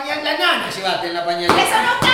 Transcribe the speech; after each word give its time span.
pañal, 0.00 0.24
la 0.24 0.38
nana 0.38 0.70
en 1.02 1.14
la 1.14 1.24
pañalera. 1.24 1.82
No 1.82 2.07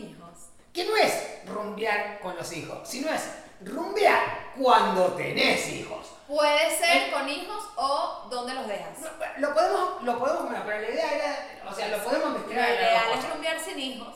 con 0.00 0.10
hijos. 0.10 0.30
Que 0.72 0.84
no 0.84 0.96
es 0.96 1.46
rumbear 1.46 2.20
con 2.20 2.36
los 2.36 2.52
hijos, 2.52 2.88
sino 2.88 3.10
es 3.12 3.22
rumbear 3.60 4.52
cuando 4.56 5.06
tenés 5.14 5.68
hijos. 5.70 6.06
Puede 6.26 6.76
ser 6.76 7.10
con 7.10 7.28
hijos 7.28 7.64
o 7.76 8.26
donde 8.30 8.54
los 8.54 8.66
dejas. 8.68 8.98
No, 9.00 9.08
Lo 9.38 9.54
podemos, 9.54 10.02
lo 10.02 10.18
podemos, 10.18 10.42
bueno, 10.44 10.62
pero 10.66 10.80
la 10.82 10.90
idea 10.90 11.12
era, 11.14 11.70
o 11.70 11.74
sea, 11.74 11.88
lo 11.88 12.04
podemos 12.04 12.32
Lo 12.32 12.38
mezclar 12.40 12.68
las 12.68 12.78
ideal 12.78 13.04
es 13.18 13.30
rumbear 13.30 13.60
sin 13.60 13.78
hijos. 13.78 14.14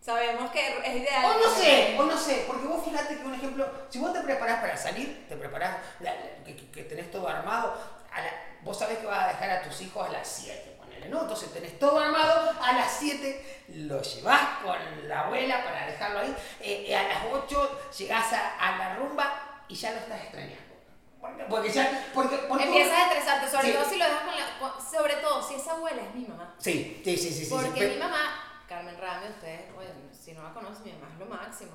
Sabemos 0.00 0.50
que 0.50 0.78
es 0.78 0.96
ideal. 0.96 1.24
O 1.26 1.34
no 1.38 1.54
sé, 1.54 1.96
o 1.98 2.02
no 2.04 2.16
sé, 2.18 2.44
porque 2.46 2.66
vos 2.66 2.84
fíjate 2.84 3.16
que 3.18 3.24
un 3.24 3.34
ejemplo, 3.34 3.68
si 3.90 3.98
vos 3.98 4.12
te 4.12 4.20
preparás 4.20 4.60
para 4.60 4.76
salir, 4.76 5.26
te 5.28 5.36
preparás, 5.36 5.76
la- 6.00 6.14
la- 6.14 6.44
que, 6.44 6.56
que- 6.56 6.70
que 6.70 6.82
tenés 6.84 7.10
todo 7.10 7.28
armado, 7.28 7.74
a 8.12 8.20
la- 8.20 8.32
vos 8.62 8.78
sabés 8.78 8.98
que 8.98 9.06
vas 9.06 9.24
a 9.24 9.28
dejar 9.28 9.50
a 9.50 9.62
tus 9.62 9.80
hijos 9.82 10.08
a 10.08 10.10
las 10.10 10.26
7, 10.26 10.76
¿no? 11.08 11.22
Entonces 11.22 11.52
tenés 11.52 11.78
todo 11.78 11.98
armado, 11.98 12.52
a 12.62 12.72
las 12.72 12.92
7 12.98 13.64
lo 13.68 14.02
llevás 14.02 14.58
con 14.62 14.76
la 15.08 15.20
abuela 15.20 15.62
para 15.64 15.86
dejarlo 15.86 16.18
ahí, 16.20 16.34
eh, 16.60 16.84
eh, 16.88 16.96
a 16.96 17.02
las 17.08 17.18
8 17.32 17.90
llegás 17.98 18.32
a, 18.32 18.56
a 18.58 18.78
la 18.78 18.96
rumba 18.96 19.62
y 19.68 19.74
ya 19.74 19.92
lo 19.92 19.98
estás 19.98 20.20
extrañando. 20.22 20.56
Porque, 21.20 21.44
porque 21.44 21.70
ya, 21.70 22.08
porque, 22.14 22.36
porque 22.48 22.64
Empiezas 22.64 22.98
a 22.98 23.02
estresarte, 23.08 23.50
sobre 23.50 23.66
Sí. 23.68 23.72
todo 23.74 23.84
si 23.90 23.96
lo 23.98 24.04
dejas 24.06 24.22
con 24.22 24.34
la. 24.36 24.80
sobre 24.90 25.14
todo 25.16 25.42
si 25.46 25.54
esa 25.54 25.72
abuela 25.72 26.00
es 26.02 26.14
mi 26.14 26.24
mamá. 26.26 26.54
Sí, 26.58 27.02
sí, 27.04 27.16
sí, 27.16 27.28
sí. 27.28 27.34
sí, 27.34 27.44
sí, 27.44 27.50
Porque 27.50 27.78
pero- 27.78 27.92
mi 27.92 27.98
mamá, 27.98 28.62
Carmen 28.66 28.96
Rami, 28.98 29.26
ustedes, 29.28 29.74
bueno, 29.74 29.90
si 30.12 30.32
no 30.32 30.42
la 30.42 30.54
conocen, 30.54 30.84
mi 30.84 30.92
mamá 30.92 31.12
es 31.12 31.18
lo 31.18 31.26
máximo, 31.26 31.72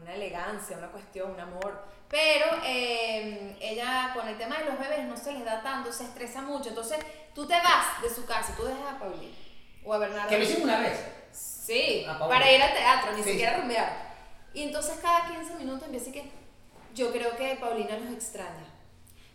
una 0.00 0.14
elegancia, 0.14 0.76
una 0.78 0.88
cuestión, 0.88 1.30
un 1.32 1.40
amor. 1.40 1.84
Pero 2.08 2.46
eh, 2.64 3.56
ella 3.60 4.12
con 4.14 4.28
el 4.28 4.38
tema 4.38 4.58
de 4.58 4.64
los 4.66 4.78
bebés 4.78 5.04
no 5.06 5.16
se 5.16 5.32
les 5.32 5.44
da 5.44 5.62
tanto, 5.62 5.92
se 5.92 6.04
estresa 6.04 6.42
mucho. 6.42 6.68
Entonces 6.68 6.98
tú 7.34 7.46
te 7.46 7.54
vas 7.54 8.00
de 8.02 8.08
su 8.08 8.24
casa, 8.26 8.54
tú 8.56 8.64
dejas 8.64 8.94
a 8.94 8.98
Paulina 8.98 9.36
o 9.84 9.92
a 9.94 9.98
Bernardo. 9.98 10.28
Que 10.28 10.38
lo 10.38 10.44
hicimos 10.44 10.64
una 10.64 10.80
vez. 10.80 10.98
Sí, 11.32 12.06
para 12.18 12.50
ir 12.52 12.62
al 12.62 12.72
teatro, 12.72 13.12
ni 13.12 13.22
Sí. 13.22 13.30
siquiera 13.30 13.56
rumbear. 13.58 14.14
Y 14.54 14.62
entonces 14.62 14.98
cada 15.02 15.26
15 15.28 15.54
minutos 15.56 15.82
empieza 15.84 16.12
que 16.12 16.30
yo 16.94 17.12
creo 17.12 17.36
que 17.36 17.56
Paulina 17.56 17.98
nos 17.98 18.12
extraña. 18.14 18.64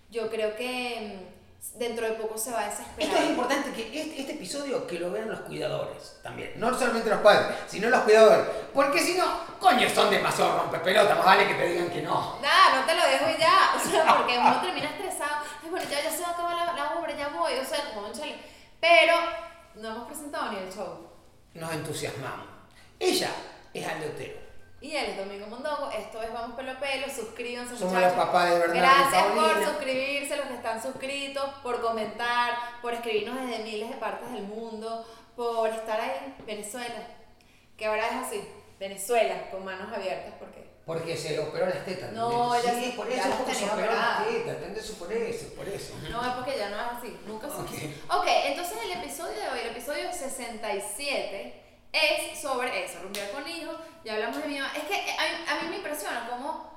Yo 0.09 0.29
creo 0.29 0.55
que 0.55 1.19
mm, 1.27 1.40
dentro 1.75 2.05
de 2.05 2.13
poco 2.13 2.37
se 2.37 2.51
va 2.51 2.61
a 2.61 2.69
desesperar. 2.69 2.99
Esto 2.99 3.17
es 3.17 3.29
importante 3.29 3.71
que 3.71 4.01
este, 4.01 4.19
este 4.21 4.33
episodio 4.33 4.85
que 4.87 4.99
lo 4.99 5.11
vean 5.11 5.29
los 5.29 5.41
cuidadores 5.41 6.19
también. 6.21 6.53
No 6.57 6.77
solamente 6.77 7.09
los 7.09 7.21
padres, 7.21 7.57
sino 7.67 7.89
los 7.89 8.01
cuidadores. 8.01 8.45
Porque 8.73 8.99
si 8.99 9.17
no, 9.17 9.25
coño, 9.59 9.89
son 9.89 10.09
demasiado 10.09 10.57
rompepelotas. 10.59 11.17
Más 11.17 11.25
vale 11.25 11.47
que 11.47 11.53
te 11.53 11.67
digan 11.67 11.89
que 11.89 12.01
no. 12.01 12.39
Nada, 12.41 12.79
no 12.79 12.85
te 12.85 12.95
lo 12.95 13.07
dejo 13.07 13.39
ya. 13.39 13.73
O 13.75 13.89
sea, 13.89 14.17
porque 14.17 14.37
uno 14.37 14.61
termina 14.61 14.89
estresado. 14.89 15.43
Ay, 15.63 15.69
bueno, 15.69 15.85
ya, 15.89 16.01
ya 16.01 16.11
se 16.11 16.23
va 16.23 16.29
a 16.29 16.31
acabar 16.31 16.55
la, 16.55 16.73
la 16.73 16.99
obra, 16.99 17.15
ya 17.15 17.29
voy. 17.29 17.53
O 17.53 17.65
sea, 17.65 17.93
como 17.93 18.07
un 18.07 18.13
chale. 18.13 18.37
Pero 18.79 19.13
no 19.75 19.89
hemos 19.89 20.07
presentado 20.07 20.51
ni 20.51 20.57
el 20.57 20.73
show. 20.73 21.07
Nos 21.53 21.71
entusiasmamos. 21.73 22.47
Ella 22.99 23.29
es 23.73 23.87
Aleotero. 23.87 24.40
Y 24.81 24.95
él 24.95 25.11
es 25.11 25.17
Domingo 25.17 25.45
Mondongo. 25.47 25.91
Esto 25.91 26.21
es 26.23 26.33
Vamos 26.33 26.55
Pelo 26.57 26.73
Pelo. 26.79 27.07
Suscríbanse, 27.07 27.77
Somos 27.77 27.93
muchachos. 27.93 28.17
los 28.17 28.25
papás 28.25 28.49
de 28.49 28.55
y 28.55 28.79
Gracias 28.79 29.23
por 29.25 29.35
Paulina. 29.35 29.67
suscribirse, 29.69 30.37
los 30.37 30.45
que 30.47 30.53
están 30.55 30.81
suscritos, 30.81 31.49
por 31.61 31.81
comentar, 31.81 32.57
por 32.81 32.93
escribirnos 32.93 33.39
desde 33.47 33.63
miles 33.63 33.89
de 33.89 33.95
partes 33.97 34.31
del 34.31 34.43
mundo, 34.43 35.05
por 35.35 35.69
estar 35.69 36.01
ahí. 36.01 36.35
Venezuela, 36.47 37.07
que 37.77 37.85
ahora 37.85 38.07
es 38.07 38.27
así. 38.27 38.47
Venezuela, 38.79 39.51
con 39.51 39.63
manos 39.63 39.93
abiertas, 39.93 40.33
porque 40.39 40.67
Porque 40.83 41.15
se 41.15 41.37
operó 41.37 41.67
las 41.67 41.85
tetas. 41.85 42.11
No, 42.13 42.59
ya 42.63 42.71
sí, 42.73 42.85
sí, 42.85 42.91
por 42.97 43.07
ya 43.07 43.17
eso, 43.17 43.29
las 43.29 43.37
porque 43.37 43.53
se 43.53 43.65
operó 43.69 43.93
las 43.93 44.27
tetas. 44.27 44.55
¿Entendés? 44.55 44.91
Por 44.93 45.13
eso, 45.13 45.55
por 45.55 45.67
eso. 45.69 45.93
No, 46.09 46.21
es 46.25 46.33
porque 46.33 46.57
ya 46.57 46.69
no 46.69 46.75
es 46.81 46.87
así, 46.97 47.19
nunca 47.27 47.47
se 47.47 47.53
Ok. 47.61 48.19
Ok, 48.21 48.27
entonces 48.45 48.77
el 48.83 48.91
episodio 48.93 49.39
de 49.39 49.47
hoy, 49.49 49.59
el 49.59 49.67
episodio 49.67 50.11
67, 50.11 51.61
es 51.91 52.39
sobre 52.39 52.85
eso, 52.85 52.99
rumbear 53.03 53.31
con 53.31 53.47
hijos, 53.47 53.75
ya 54.03 54.13
hablamos 54.13 54.41
de 54.41 54.47
mi 54.47 54.59
mamá. 54.59 54.71
Es 54.75 54.83
que 54.83 54.95
eh, 54.95 55.15
a, 55.17 55.51
a 55.51 55.61
mí 55.61 55.69
me 55.69 55.77
impresiona 55.77 56.27
cómo 56.29 56.71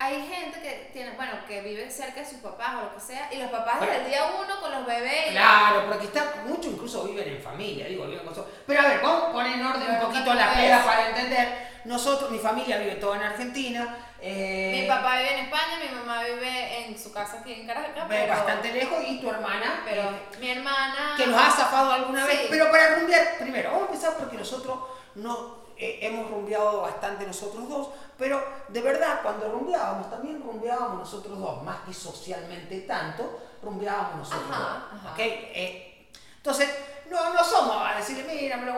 hay 0.00 0.26
gente 0.26 0.62
que 0.62 0.90
tiene, 0.94 1.10
bueno, 1.14 1.32
que 1.46 1.60
vive 1.60 1.90
cerca 1.90 2.20
de 2.20 2.26
sus 2.26 2.38
papás 2.38 2.76
o 2.78 2.84
lo 2.86 2.94
que 2.94 3.00
sea, 3.00 3.28
y 3.30 3.36
los 3.36 3.50
papás 3.50 3.80
desde 3.80 3.96
el 3.96 4.08
día 4.08 4.32
uno 4.42 4.58
con 4.58 4.72
los 4.72 4.86
bebés. 4.86 5.32
Claro, 5.32 5.84
porque 5.90 6.06
está, 6.06 6.36
muchos 6.46 6.72
incluso 6.72 7.04
viven 7.04 7.28
en 7.28 7.42
familia, 7.42 7.86
digo, 7.86 8.06
viven 8.06 8.24
con 8.24 8.46
Pero 8.66 8.80
a 8.80 8.88
ver, 8.88 9.00
vamos 9.02 9.24
a 9.24 9.32
poner 9.32 9.52
en 9.52 9.66
orden 9.66 9.90
un 9.90 10.00
poquito 10.00 10.32
la 10.32 10.54
peda 10.54 10.82
para 10.84 11.08
entender. 11.10 11.68
Nosotros, 11.84 12.30
mi 12.30 12.38
familia 12.38 12.78
vive 12.78 12.94
toda 12.94 13.16
en 13.16 13.24
Argentina. 13.24 13.98
Eh, 14.22 14.80
Mi 14.82 14.88
papá 14.88 15.16
vive 15.18 15.32
en 15.38 15.44
España, 15.46 15.78
mi 15.80 15.94
mamá 15.98 16.22
vive 16.24 16.86
en 16.86 16.98
su 16.98 17.12
casa 17.12 17.40
aquí 17.40 17.52
en 17.54 17.66
Caracas, 17.66 18.04
pero, 18.08 18.32
bastante 18.34 18.72
lejos 18.72 18.98
y 19.06 19.20
tu 19.20 19.30
hermana, 19.30 19.82
pero 19.84 20.02
eh, 20.02 20.22
mi 20.40 20.50
hermana... 20.50 21.14
que 21.16 21.26
nos 21.26 21.40
ha 21.40 21.50
zafado 21.50 21.92
alguna 21.92 22.26
Sí. 22.26 22.36
vez. 22.36 22.46
Pero 22.50 22.70
para 22.70 22.96
rumbear, 22.96 23.38
primero, 23.38 23.70
vamos 23.70 23.88
a 23.88 23.92
empezar 23.92 24.16
porque 24.18 24.36
nosotros 24.36 24.78
no 25.14 25.60
eh, 25.76 25.98
hemos 26.02 26.30
rumbeado 26.30 26.82
bastante 26.82 27.26
nosotros 27.26 27.68
dos, 27.68 27.88
pero 28.18 28.44
de 28.68 28.82
verdad, 28.82 29.20
cuando 29.22 29.50
rumbeábamos, 29.50 30.10
también 30.10 30.42
rumbeábamos 30.42 30.98
nosotros 30.98 31.38
dos, 31.38 31.62
más 31.62 31.78
que 31.86 31.94
socialmente 31.94 32.80
tanto, 32.80 33.40
rumbeábamos 33.62 34.18
nosotros 34.18 34.50
Ajá, 34.50 34.88
dos. 34.92 35.00
ajá. 35.00 35.12
¿ok? 35.12 35.18
Eh, 35.18 36.08
entonces, 36.36 36.68
no, 37.10 37.32
no 37.34 37.42
somos 37.42 37.76
a 37.86 37.96
decirle, 37.96 38.24
mira, 38.24 38.56
me 38.58 38.66
lo 38.66 38.74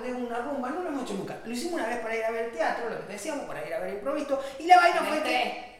tengo 0.00 0.26
una 0.26 0.38
rumba, 0.38 0.70
no 0.70 0.82
lo 0.82 0.88
hemos 0.88 1.02
hecho 1.04 1.14
nunca. 1.14 1.36
Lo 1.44 1.52
hicimos 1.52 1.74
una 1.80 1.86
vez 1.88 1.98
para 2.00 2.16
ir 2.16 2.24
a 2.24 2.30
ver 2.30 2.52
teatro, 2.52 2.88
lo 2.90 2.96
que 3.00 3.06
te 3.06 3.12
decíamos, 3.14 3.44
para 3.46 3.66
ir 3.66 3.72
a 3.74 3.78
ver 3.80 3.94
improviso, 3.94 4.42
y 4.58 4.66
la 4.66 4.76
vaina 4.76 5.02
fue 5.02 5.22
que... 5.22 5.74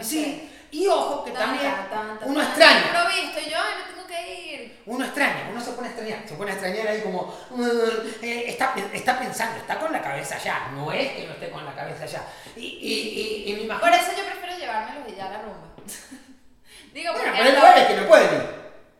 Sí, 0.00 0.50
y 0.70 0.86
ojo 0.86 1.22
que 1.24 1.32
también 1.32 1.70
uno 2.22 2.40
extraña. 2.40 2.80
Y 3.44 3.50
yo, 3.50 3.58
me 3.58 3.92
tengo 3.92 4.06
que 4.06 4.34
ir. 4.54 4.82
Uno 4.86 5.04
extraña, 5.04 5.48
uno 5.50 5.60
se 5.60 5.72
pone 5.72 5.88
a 5.88 5.90
extrañar, 5.90 6.26
se 6.26 6.34
pone 6.34 6.50
a 6.50 6.54
extrañar 6.54 6.86
ahí 6.88 7.00
como, 7.02 7.34
"Mm, 7.50 7.62
eh, 8.22 8.44
está, 8.48 8.74
está 8.92 9.18
pensando, 9.18 9.58
está 9.58 9.78
con 9.78 9.92
la 9.92 10.00
cabeza 10.00 10.36
allá, 10.36 10.68
no 10.74 10.90
es 10.92 11.12
que 11.12 11.26
no 11.26 11.34
esté 11.34 11.50
con 11.50 11.64
la 11.66 11.74
cabeza 11.74 12.04
allá. 12.04 12.22
Y, 12.56 12.60
y, 12.64 13.52
y. 13.52 13.66
Por 13.68 13.90
eso 13.92 14.12
yo 14.16 14.24
prefiero 14.24 14.58
llevármelos 14.58 15.08
y 15.08 15.14
ya 15.16 15.26
a 15.26 15.30
la 15.30 15.42
rumba. 15.42 15.68
Digo, 16.94 17.12
bueno, 17.12 17.32
pero 17.32 17.44
hay 17.44 17.52
no- 17.52 17.58
lugares 17.58 17.86
que 17.86 17.94
no 17.96 18.06
pueden 18.08 18.34
ir. 18.34 18.42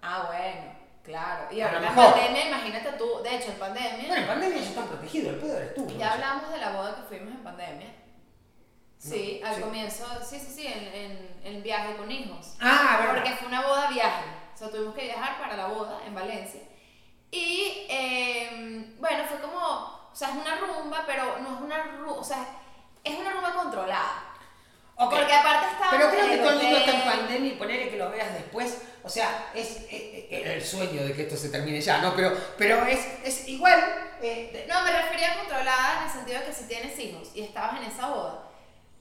Ah, 0.02 0.24
bueno, 0.26 0.71
claro. 1.12 1.48
Y 1.54 1.60
ahora 1.60 1.78
en 1.88 1.94
pandemia, 1.94 2.46
imagínate 2.48 2.92
tú, 2.92 3.22
de 3.22 3.36
hecho 3.36 3.50
en 3.52 3.58
pandemia, 3.58 4.06
Bueno, 4.08 4.22
en 4.22 4.26
pandemia 4.26 4.58
ya 4.62 4.68
están 4.68 4.86
protegidos, 4.88 5.34
el 5.34 5.40
pedo 5.40 5.56
eres 5.58 5.74
tú. 5.74 5.86
ya 5.98 6.12
hablamos 6.14 6.50
de 6.50 6.58
la 6.58 6.70
boda 6.70 6.96
que 6.96 7.02
fuimos 7.02 7.34
en 7.34 7.42
pandemia. 7.44 7.94
Sí, 8.98 9.40
No, 9.42 9.48
al 9.48 9.54
sí. 9.56 9.60
comienzo, 9.62 10.06
sí, 10.24 10.38
sí, 10.38 10.52
sí, 10.54 10.66
en, 10.66 10.84
en, 10.94 11.40
en 11.44 11.62
viaje 11.62 11.96
con 11.96 12.10
hijos. 12.10 12.54
Ah, 12.60 12.98
verdad. 13.00 13.14
Porque 13.14 13.30
fue 13.36 13.48
una 13.48 13.62
boda 13.66 13.88
viaje. 13.88 14.24
O 14.54 14.56
sea, 14.56 14.70
tuvimos 14.70 14.94
que 14.94 15.04
viajar 15.04 15.38
para 15.40 15.56
la 15.56 15.66
boda 15.66 16.00
en 16.06 16.14
Valencia. 16.14 16.60
Y 17.30 17.86
eh, 17.88 18.94
bueno, 19.00 19.24
fue 19.24 19.38
como, 19.40 19.58
o 19.58 20.10
sea, 20.14 20.28
es 20.28 20.34
una 20.36 20.56
rumba, 20.56 21.02
pero 21.06 21.38
no 21.40 21.56
es 21.56 21.60
una 21.62 21.82
rumba, 21.82 22.12
o 22.20 22.24
sea, 22.24 22.46
es 23.02 23.18
una 23.18 23.30
rumba 23.32 23.52
controlada. 23.54 24.31
Pero 26.10 26.22
creo 26.22 26.30
que 26.30 26.38
todo 26.38 26.50
el 26.50 26.58
mundo 26.62 26.76
está 26.78 26.90
en 26.92 27.02
pandemia 27.04 27.52
y 27.52 27.56
ponerle 27.56 27.88
que 27.90 27.96
lo 27.96 28.10
veas 28.10 28.32
después, 28.34 28.78
o 29.04 29.08
sea, 29.08 29.50
es, 29.54 29.68
es- 29.68 29.86
es- 29.90 30.24
era 30.30 30.52
el 30.54 30.64
sueño 30.64 31.02
de 31.04 31.12
que 31.12 31.22
esto 31.22 31.36
se 31.36 31.48
termine 31.48 31.80
ya, 31.80 31.98
¿no? 31.98 32.14
Pero, 32.14 32.36
pero 32.58 32.84
es, 32.86 33.00
es 33.24 33.48
igual. 33.48 33.80
eh, 34.22 34.66
No, 34.68 34.82
me 34.82 34.92
refería 34.92 35.32
a 35.32 35.38
controlada 35.38 35.98
en 36.00 36.06
el 36.06 36.12
sentido 36.12 36.40
de 36.40 36.46
que 36.46 36.52
si 36.52 36.64
tienes 36.64 36.98
hijos 36.98 37.30
y 37.34 37.42
estabas 37.42 37.76
en 37.80 37.84
esa 37.90 38.08
boda, 38.08 38.48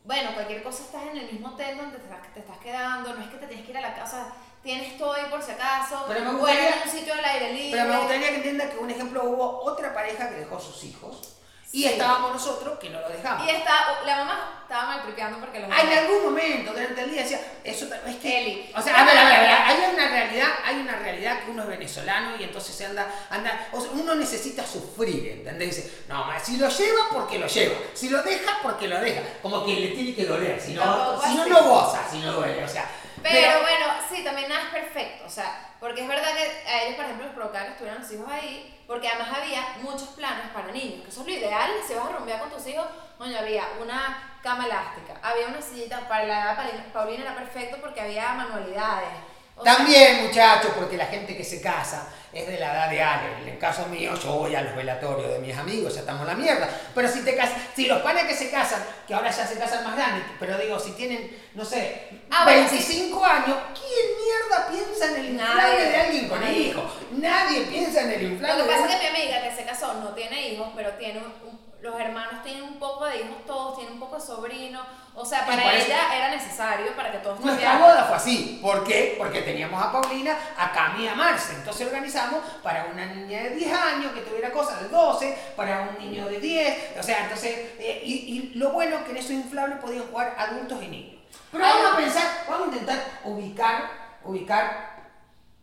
bueno, 0.03 0.33
cualquier 0.33 0.63
cosa 0.63 0.83
estás 0.83 1.03
en 1.03 1.17
el 1.17 1.31
mismo 1.31 1.49
hotel 1.49 1.77
donde 1.77 1.97
te 1.97 2.03
estás, 2.05 2.33
te 2.33 2.39
estás 2.39 2.57
quedando, 2.57 3.13
no 3.13 3.21
es 3.23 3.29
que 3.29 3.37
te 3.37 3.45
tienes 3.47 3.65
que 3.65 3.71
ir 3.71 3.77
a 3.77 3.81
la 3.81 3.93
casa, 3.93 4.33
tienes 4.63 4.97
todo 4.97 5.13
ahí 5.13 5.25
por 5.29 5.41
si 5.43 5.51
acaso, 5.51 6.05
Pero 6.07 6.21
me 6.21 6.31
gustaría- 6.33 6.69
en 6.81 6.81
un 6.89 6.89
sitio 6.89 7.13
al 7.13 7.23
aire 7.25 7.53
libre. 7.53 7.71
Pero 7.79 7.93
me 7.93 7.97
gustaría 7.99 8.29
que 8.29 8.35
entiendan 8.37 8.69
que 8.71 8.77
un 8.77 8.89
ejemplo 8.89 9.23
hubo 9.25 9.61
otra 9.63 9.93
pareja 9.93 10.29
que 10.29 10.35
dejó 10.35 10.59
sus 10.59 10.83
hijos 10.85 11.37
y 11.73 11.83
Sí. 11.83 11.87
estábamos 11.87 12.33
nosotros 12.33 12.77
que 12.79 12.89
no 12.89 12.99
lo 12.99 13.09
dejamos. 13.09 13.47
Y 13.47 13.49
está, 13.49 13.99
la 14.05 14.17
mamá 14.17 14.57
estaba 14.63 14.85
maltripeando 14.87 15.39
porque 15.39 15.59
los 15.59 15.69
Ah, 15.71 15.81
en 15.81 15.97
algún 15.97 16.23
momento 16.25 16.71
durante 16.71 17.01
el 17.01 17.11
día 17.11 17.23
decía, 17.23 17.39
eso 17.63 17.87
es 18.05 18.15
que... 18.17 18.41
Eli. 18.41 18.71
O 18.75 18.81
sea, 18.81 19.01
a 19.01 19.05
ver, 19.05 19.17
a 19.17 19.23
ver, 19.25 19.33
a 19.35 19.39
ver, 19.41 19.51
hay 19.51 19.93
una 19.93 20.07
realidad, 20.09 20.47
hay 20.65 20.75
una 20.77 20.95
realidad 20.97 21.43
que 21.43 21.51
uno 21.51 21.63
es 21.63 21.69
venezolano 21.69 22.35
y 22.37 22.43
entonces 22.43 22.75
se 22.75 22.85
anda, 22.85 23.07
anda, 23.29 23.67
o 23.71 23.81
sea, 23.81 23.91
uno 23.91 24.15
necesita 24.15 24.65
sufrir, 24.65 25.27
¿entendés? 25.29 25.75
Dice, 25.75 26.03
no, 26.07 26.25
si 26.43 26.57
lo 26.57 26.69
lleva, 26.69 27.01
porque 27.13 27.39
lo 27.39 27.47
lleva, 27.47 27.75
si 27.93 28.09
lo 28.09 28.21
deja, 28.23 28.59
porque 28.63 28.87
lo 28.87 28.99
deja, 28.99 29.21
como 29.41 29.65
que 29.65 29.75
le 29.75 29.87
tiene 29.89 30.15
que 30.15 30.25
doler, 30.25 30.59
si 30.59 30.73
no, 30.73 31.21
si 31.21 31.35
no, 31.35 31.45
no 31.45 31.63
goza, 31.63 32.07
si 32.09 32.19
no 32.19 32.33
duele, 32.33 32.63
o 32.63 32.67
sea. 32.67 32.89
Pero, 33.21 33.61
bueno, 33.61 33.85
sí, 34.09 34.23
también 34.23 34.49
nada 34.49 34.63
es 34.63 34.69
perfecto, 34.69 35.25
o 35.25 35.29
sea, 35.29 35.69
porque 35.79 36.01
es 36.01 36.07
verdad 36.07 36.33
que 36.33 36.69
a 36.69 36.83
ellos, 36.83 36.95
por 36.95 37.05
ejemplo, 37.05 37.25
les 37.25 37.35
provocaba 37.35 37.65
que 37.65 37.71
estuvieran 37.71 38.01
los 38.01 38.11
hijos 38.11 38.27
ahí, 38.31 38.83
porque 38.87 39.07
además 39.07 39.29
había 39.37 39.75
muchos 39.81 40.09
planes 40.09 40.49
para 40.53 40.71
niños, 40.71 41.03
que 41.03 41.09
eso 41.09 41.21
es 41.21 41.27
lo 41.27 41.33
ideal, 41.33 41.71
si 41.85 41.93
vas 41.93 42.07
a 42.07 42.17
rumbear 42.17 42.39
con 42.39 42.49
tus 42.49 42.65
hijos, 42.67 42.85
coño, 43.17 43.37
había 43.37 43.63
una 43.79 44.37
cama 44.41 44.65
elástica, 44.65 45.19
había 45.21 45.47
una 45.47 45.61
sillita, 45.61 46.07
para 46.07 46.25
la 46.25 46.53
edad 46.53 46.85
Paulina 46.91 47.23
era 47.23 47.35
perfecto 47.35 47.77
porque 47.79 48.01
había 48.01 48.33
manualidades. 48.33 49.09
O 49.55 49.63
sea, 49.63 49.75
También, 49.77 50.25
muchachos, 50.25 50.71
porque 50.75 50.97
la 50.97 51.05
gente 51.07 51.35
que 51.37 51.43
se 51.43 51.61
casa 51.61 52.07
es 52.33 52.47
de 52.47 52.57
la 52.57 52.71
edad 52.73 52.89
de 52.89 53.01
Ale. 53.03 53.41
En 53.43 53.47
el 53.49 53.59
caso 53.59 53.85
mío, 53.87 54.13
yo 54.15 54.33
voy 54.37 54.55
a 54.55 54.61
los 54.61 54.75
velatorios 54.75 55.29
de 55.33 55.39
mis 55.39 55.55
amigos, 55.55 55.93
ya 55.93 55.99
estamos 55.99 56.21
en 56.21 56.27
la 56.27 56.33
mierda. 56.35 56.69
Pero 56.95 57.07
si 57.07 57.21
te 57.25 57.35
casas, 57.35 57.57
si 57.75 57.85
los 57.87 58.01
panes 58.01 58.23
que 58.23 58.33
se 58.33 58.49
casan, 58.49 58.81
que 59.05 59.13
ahora 59.13 59.29
ya 59.29 59.45
se 59.45 59.59
casan 59.59 59.83
más 59.83 59.95
grandes, 59.97 60.23
pero 60.39 60.57
digo, 60.57 60.79
si 60.79 60.91
tienen, 60.93 61.37
no 61.53 61.63
sé, 61.65 62.07
Ah, 62.31 62.45
bueno, 62.45 62.61
25 62.69 63.25
años, 63.25 63.57
¿quién 63.73 64.07
mierda 64.23 64.67
piensa 64.69 65.07
en 65.13 65.15
el 65.25 65.29
inflable 65.33 65.85
de 65.89 65.95
alguien 65.97 66.29
con 66.29 66.39
Nadie. 66.39 66.57
hijos? 66.59 66.91
Nadie 67.11 67.61
piensa 67.63 68.01
en 68.03 68.11
el 68.11 68.23
Lo 68.23 68.29
inflable 68.29 68.63
que 68.63 68.69
de 68.69 68.75
pasa 68.77 68.93
es 68.93 68.99
que 69.01 69.11
mi 69.11 69.17
amiga 69.17 69.41
que 69.43 69.55
se 69.55 69.63
casó 69.65 69.93
no 69.95 70.09
tiene 70.13 70.47
hijos, 70.49 70.69
pero 70.75 70.91
tiene 70.91 71.19
un- 71.19 71.60
los 71.81 71.99
hermanos 71.99 72.43
tienen 72.43 72.63
un 72.63 72.79
poco 72.79 73.05
de 73.05 73.17
hijos 73.21 73.45
todos, 73.47 73.75
tienen 73.75 73.93
un 73.93 73.99
poco 73.99 74.15
de 74.15 74.21
sobrinos, 74.21 74.85
o 75.15 75.25
sea, 75.25 75.45
para 75.45 75.73
eso- 75.73 75.87
ella 75.87 76.15
era 76.15 76.29
necesario 76.29 76.95
para 76.95 77.11
que 77.11 77.17
todos 77.17 77.39
Nuestra 77.41 77.77
boda 77.79 78.03
fue 78.05 78.15
así. 78.17 78.59
¿Por 78.61 78.83
qué? 78.83 79.15
Porque 79.17 79.41
teníamos 79.41 79.83
a 79.83 79.91
Paulina, 79.91 80.37
a 80.57 80.71
Cami 80.71 81.03
y 81.03 81.07
a 81.07 81.15
Marce. 81.15 81.53
Entonces 81.55 81.87
organizamos 81.87 82.39
para 82.63 82.85
una 82.85 83.05
niña 83.07 83.41
de 83.43 83.49
10 83.51 83.73
años 83.73 84.11
que 84.13 84.21
tuviera 84.21 84.51
cosas 84.51 84.81
de 84.81 84.87
12, 84.89 85.37
para 85.55 85.81
un 85.81 85.97
niño 85.97 86.27
de 86.27 86.39
10. 86.39 86.97
O 86.99 87.03
sea, 87.03 87.23
entonces, 87.23 87.51
eh, 87.79 88.01
y, 88.05 88.13
y 88.13 88.51
lo 88.59 88.69
bueno 88.71 88.97
es 88.97 89.03
que 89.03 89.11
en 89.11 89.17
esos 89.17 89.31
inflables 89.31 89.79
podían 89.79 90.03
jugar 90.07 90.35
adultos 90.37 90.81
y 90.83 90.87
niños. 90.87 91.21
Pero 91.51 91.65
Ay, 91.65 91.73
vamos 91.81 91.93
a 91.93 91.97
pensar, 91.97 92.23
vamos 92.47 92.67
a 92.67 92.71
intentar 92.71 93.03
ubicar, 93.25 93.89
ubicar 94.23 95.01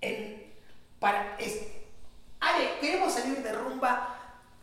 en, 0.00 0.52
para, 1.00 1.36
es, 1.38 1.58
Ale, 2.40 2.72
queremos 2.80 3.12
salir 3.12 3.42
de 3.42 3.52
rumba 3.52 4.17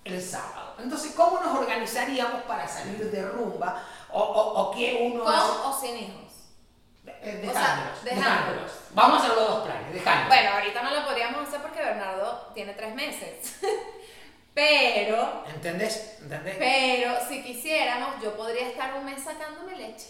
el 0.06 0.22
sábado. 0.22 0.76
Entonces, 0.80 1.12
¿cómo 1.16 1.40
nos 1.42 1.58
organizaríamos 1.60 2.44
para 2.44 2.68
salir 2.68 3.12
de 3.12 3.22
rumba? 3.28 3.84
O, 4.12 4.22
o, 4.22 4.62
o 4.62 4.72
qué 4.72 5.10
uno 5.12 5.24
con 5.24 5.34
hace? 5.34 5.52
o 5.66 5.80
sin 5.82 5.98
hijos. 5.98 6.22
Eh, 7.06 7.46
O 7.50 7.52
sea, 7.52 7.62
dejándolos, 8.04 8.04
dejándolos. 8.04 8.72
Vamos 8.92 9.20
a 9.22 9.26
hacer 9.26 9.36
los 9.38 9.48
dos 9.48 9.66
planes, 9.66 9.94
dejándolos. 9.94 10.28
Bueno, 10.28 10.50
ahorita 10.52 10.82
no 10.84 10.92
lo 10.92 11.06
podríamos 11.06 11.48
hacer 11.48 11.62
porque 11.62 11.80
Bernardo 11.80 12.52
tiene 12.54 12.74
tres 12.74 12.96
meses. 12.96 13.56
pero, 14.54 15.44
¿Entendés? 15.54 16.18
¿Entendés? 16.22 16.56
pero 16.58 17.14
si 17.28 17.44
quisiéramos, 17.44 18.22
yo 18.22 18.36
podría 18.38 18.70
estar 18.70 18.94
un 18.94 19.06
mes 19.06 19.24
sacándome 19.24 19.76
leche. 19.76 20.08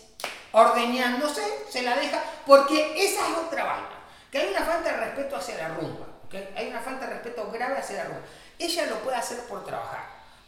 Ordeñándose, 0.52 1.42
se 1.70 1.82
la 1.82 1.96
deja, 1.96 2.22
porque 2.46 2.94
esa 2.98 3.28
es 3.30 3.38
otra 3.38 3.64
vaina. 3.66 3.90
Que 4.32 4.38
hay 4.40 4.50
una 4.52 4.62
falta 4.66 4.92
de 4.92 4.98
respeto 4.98 5.36
hacia 5.38 5.58
la 5.58 5.68
rumba, 5.70 6.06
¿ok? 6.26 6.36
Hay 6.56 6.68
una 6.70 6.80
falta 6.80 7.08
de 7.08 7.14
respeto 7.14 7.50
grave 7.52 7.78
hacia 7.78 7.98
la 7.98 8.04
rumba. 8.06 8.22
Ella 8.60 8.86
lo 8.88 8.96
puede 9.00 9.18
hacer 9.18 9.40
por 9.48 9.66
trabajar, 9.66 10.02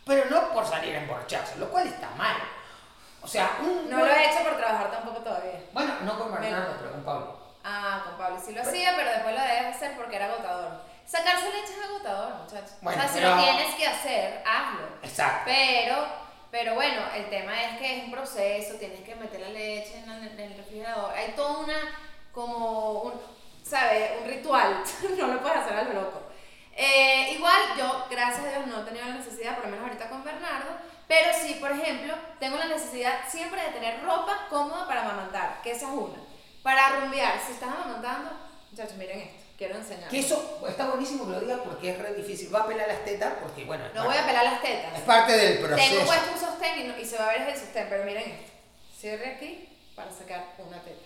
pero 0.05 0.25
no 0.29 0.53
por 0.53 0.65
salir 0.65 0.95
a 0.95 0.99
emborracharse, 1.01 1.57
lo 1.57 1.69
cual 1.69 1.87
está 1.87 2.09
mal. 2.11 2.35
O 3.21 3.27
sea, 3.27 3.57
un... 3.61 3.89
No 3.89 3.97
lo 3.97 4.05
he 4.05 4.25
hecho 4.31 4.43
por 4.43 4.57
trabajar 4.57 4.89
tampoco 4.91 5.17
todavía. 5.19 5.59
Bueno, 5.73 5.93
no 6.03 6.17
con 6.17 6.31
Bernardo, 6.33 6.75
pero 6.79 6.91
con 6.91 7.03
Pablo. 7.03 7.37
Ah, 7.63 8.01
con 8.05 8.17
Pablo 8.17 8.39
sí 8.43 8.53
lo 8.53 8.61
hacía, 8.61 8.93
pero 8.95 9.09
después 9.09 9.35
lo 9.35 9.41
dejé 9.41 9.61
de 9.63 9.67
hacer 9.67 9.97
porque 9.97 10.15
era 10.15 10.25
agotador. 10.27 10.81
Sacarse 11.05 11.45
leche 11.51 11.73
es 11.77 11.83
agotador, 11.85 12.33
muchachos. 12.35 12.71
Bueno, 12.81 12.99
o 12.99 13.01
sea, 13.03 13.11
si 13.13 13.19
pero- 13.19 13.35
lo 13.35 13.41
tienes 13.43 13.75
que 13.75 13.87
hacer, 13.87 14.43
hazlo. 14.45 14.87
Exacto. 15.03 15.41
Pero, 15.45 16.05
pero 16.51 16.75
bueno, 16.75 17.01
el 17.15 17.29
tema 17.29 17.61
es 17.63 17.77
que 17.79 17.97
es 17.97 18.03
un 18.05 18.11
proceso, 18.11 18.75
tienes 18.75 19.01
que 19.01 19.15
meter 19.15 19.39
la 19.41 19.49
leche 19.49 19.97
en, 19.99 20.09
el- 20.09 20.27
en 20.27 20.39
el 20.51 20.57
refrigerador. 20.57 21.11
Hay 21.13 21.31
toda 21.33 21.59
una, 21.59 21.75
como, 22.31 23.01
un, 23.01 23.21
¿sabes? 23.63 24.11
Un 24.21 24.27
ritual. 24.29 24.83
no 25.17 25.27
lo 25.27 25.41
puedes 25.41 25.57
hacer 25.57 25.77
a 25.77 25.83
lo 25.83 25.93
loco. 25.93 26.21
Eh, 26.79 27.33
igual, 27.33 27.59
yo, 27.77 28.05
gracias 28.09 28.45
a 28.45 28.49
Dios, 28.49 28.67
no 28.67 28.81
he 28.81 28.85
tenido 28.85 29.05
la 29.07 29.15
necesidad, 29.15 29.55
por 29.55 29.65
lo 29.65 29.71
menos 29.71 29.87
ahorita 29.87 30.09
con 30.09 30.23
Bernardo, 30.23 30.69
pero 31.07 31.29
sí, 31.41 31.55
por 31.59 31.71
ejemplo, 31.71 32.13
tengo 32.39 32.55
la 32.57 32.67
necesidad 32.67 33.21
siempre 33.27 33.61
de 33.63 33.69
tener 33.69 34.03
ropa 34.03 34.45
cómoda 34.49 34.87
para 34.87 35.01
amamantar, 35.01 35.59
que 35.63 35.71
esa 35.71 35.87
es 35.87 35.91
una. 35.93 36.19
Para 36.61 36.99
rumbear, 36.99 37.39
si 37.45 37.53
estás 37.53 37.69
amamantando, 37.69 38.29
muchachos, 38.69 38.95
miren 38.97 39.19
esto, 39.21 39.39
quiero 39.57 39.75
enseñar. 39.75 40.09
Que 40.09 40.19
eso 40.19 40.59
está 40.67 40.85
buenísimo 40.87 41.25
que 41.25 41.31
lo 41.31 41.39
digas 41.39 41.59
porque 41.63 41.89
es 41.91 41.97
re 41.97 42.13
difícil. 42.13 42.53
Va 42.53 42.59
a 42.59 42.67
pelar 42.67 42.87
las 42.87 43.03
tetas 43.05 43.33
porque, 43.41 43.63
bueno, 43.63 43.85
No 43.87 43.93
parte- 44.03 44.07
voy 44.09 44.17
a 44.17 44.25
pelar 44.27 44.43
las 44.43 44.61
tetas. 44.61 44.93
es 44.97 45.01
parte 45.01 45.31
del 45.35 45.55
Tengo 45.55 45.67
proceso. 45.69 46.05
puesto 46.05 46.31
un 46.33 46.39
sostén 46.39 46.79
y, 46.79 46.83
no- 46.89 46.99
y 46.99 47.05
se 47.05 47.17
va 47.17 47.25
a 47.25 47.31
ver 47.31 47.41
el 47.49 47.57
sostén, 47.57 47.87
pero 47.89 48.03
miren 48.03 48.23
esto. 48.31 48.51
Cierre 48.99 49.33
aquí 49.35 49.69
para 49.95 50.11
sacar 50.11 50.45
una 50.59 50.79
teta. 50.83 51.01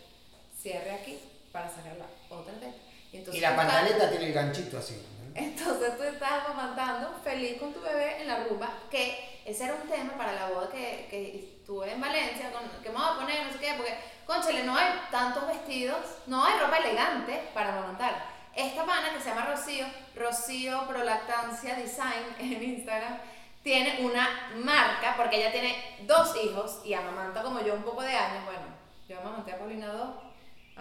Cierre 0.62 0.92
aquí 0.92 1.20
para 1.54 1.70
sacar 1.70 1.96
la 1.98 2.36
otra 2.36 2.54
teta. 2.56 2.74
Y, 3.14 3.18
entonces 3.18 3.38
Y 3.40 3.42
la 3.42 3.56
pantaleta 3.56 4.10
tiene 4.10 4.26
el 4.28 4.34
ganchito 4.34 4.78
así. 4.80 5.02
Entonces 5.34 5.98
tú 5.98 6.04
estás 6.04 6.46
amamantando 6.46 7.14
feliz 7.24 7.58
con 7.60 7.74
tu 7.74 7.82
bebé 7.82 8.22
en 8.22 8.28
la 8.28 8.44
rumba, 8.44 8.70
que 8.90 9.42
ese 9.46 9.66
era 9.66 9.76
un 9.76 9.90
tema 9.90 10.14
para 10.14 10.34
la 10.34 10.50
boda 10.50 10.70
que, 10.70 11.08
que 11.10 11.40
estuve 11.40 11.92
en 11.92 12.02
Valencia, 12.02 12.52
con, 12.52 12.64
que 12.82 12.90
me 12.90 12.96
voy 12.96 13.08
a 13.08 13.16
poner, 13.16 13.46
no 13.46 13.54
sé 13.54 13.60
qué, 13.60 13.74
porque, 13.78 13.98
conchale, 14.26 14.64
no 14.64 14.76
hay 14.76 14.88
tantos 15.10 15.48
vestidos, 15.48 16.00
no 16.28 16.44
hay 16.44 16.60
ropa 16.60 16.78
elegante 16.78 17.50
para 17.54 17.70
amamantar. 17.70 18.26
Esta 18.54 18.86
pana 18.86 19.14
que 19.14 19.22
se 19.22 19.30
llama 19.30 19.46
Rocío, 19.46 19.86
Rocío 20.16 20.88
Prolactancia 20.88 21.76
Design 21.76 22.26
en 22.40 22.64
Instagram, 22.64 23.18
tiene 23.64 24.06
una 24.06 24.50
marca, 24.56 25.16
porque 25.16 25.38
ella 25.38 25.52
tiene 25.52 25.98
dos 26.02 26.36
hijos 26.44 26.82
y 26.84 26.94
amamanta 26.94 27.44
como 27.44 27.62
yo 27.62 27.76
un 27.76 27.84
poco 27.84 28.02
de 28.02 28.16
años, 28.16 28.44
bueno, 28.46 28.66
yo 29.08 29.20
amamanté 29.20 29.54
a 29.54 29.60
Paulina 29.60 29.88
dos, 29.88 30.10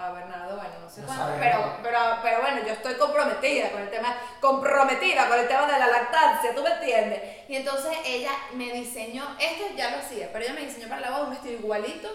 a 0.00 0.12
Bernardo, 0.12 0.56
bueno, 0.56 0.74
no 0.80 0.90
sé 0.90 1.02
No 1.02 1.06
cuánto, 1.06 1.34
pero, 1.38 1.76
pero, 1.82 1.98
pero 2.22 2.40
bueno, 2.40 2.62
yo 2.66 2.72
estoy 2.72 2.94
comprometida 2.94 3.70
con 3.70 3.82
el 3.82 3.90
tema, 3.90 4.16
comprometida 4.40 5.28
con 5.28 5.38
el 5.38 5.48
tema 5.48 5.66
de 5.66 5.78
la 5.78 5.86
lactancia, 5.86 6.54
¿tú 6.54 6.62
me 6.62 6.70
entiendes? 6.70 7.20
Y 7.48 7.56
entonces 7.56 7.92
ella 8.04 8.32
me 8.54 8.72
diseñó, 8.72 9.36
esto 9.38 9.64
ya 9.76 9.90
lo 9.90 9.98
hacía, 9.98 10.30
pero 10.32 10.44
ella 10.44 10.54
me 10.54 10.64
diseñó 10.64 10.88
para 10.88 11.02
la 11.02 11.10
boda 11.10 11.24
un 11.24 11.30
vestido 11.30 11.54
igualito, 11.54 12.08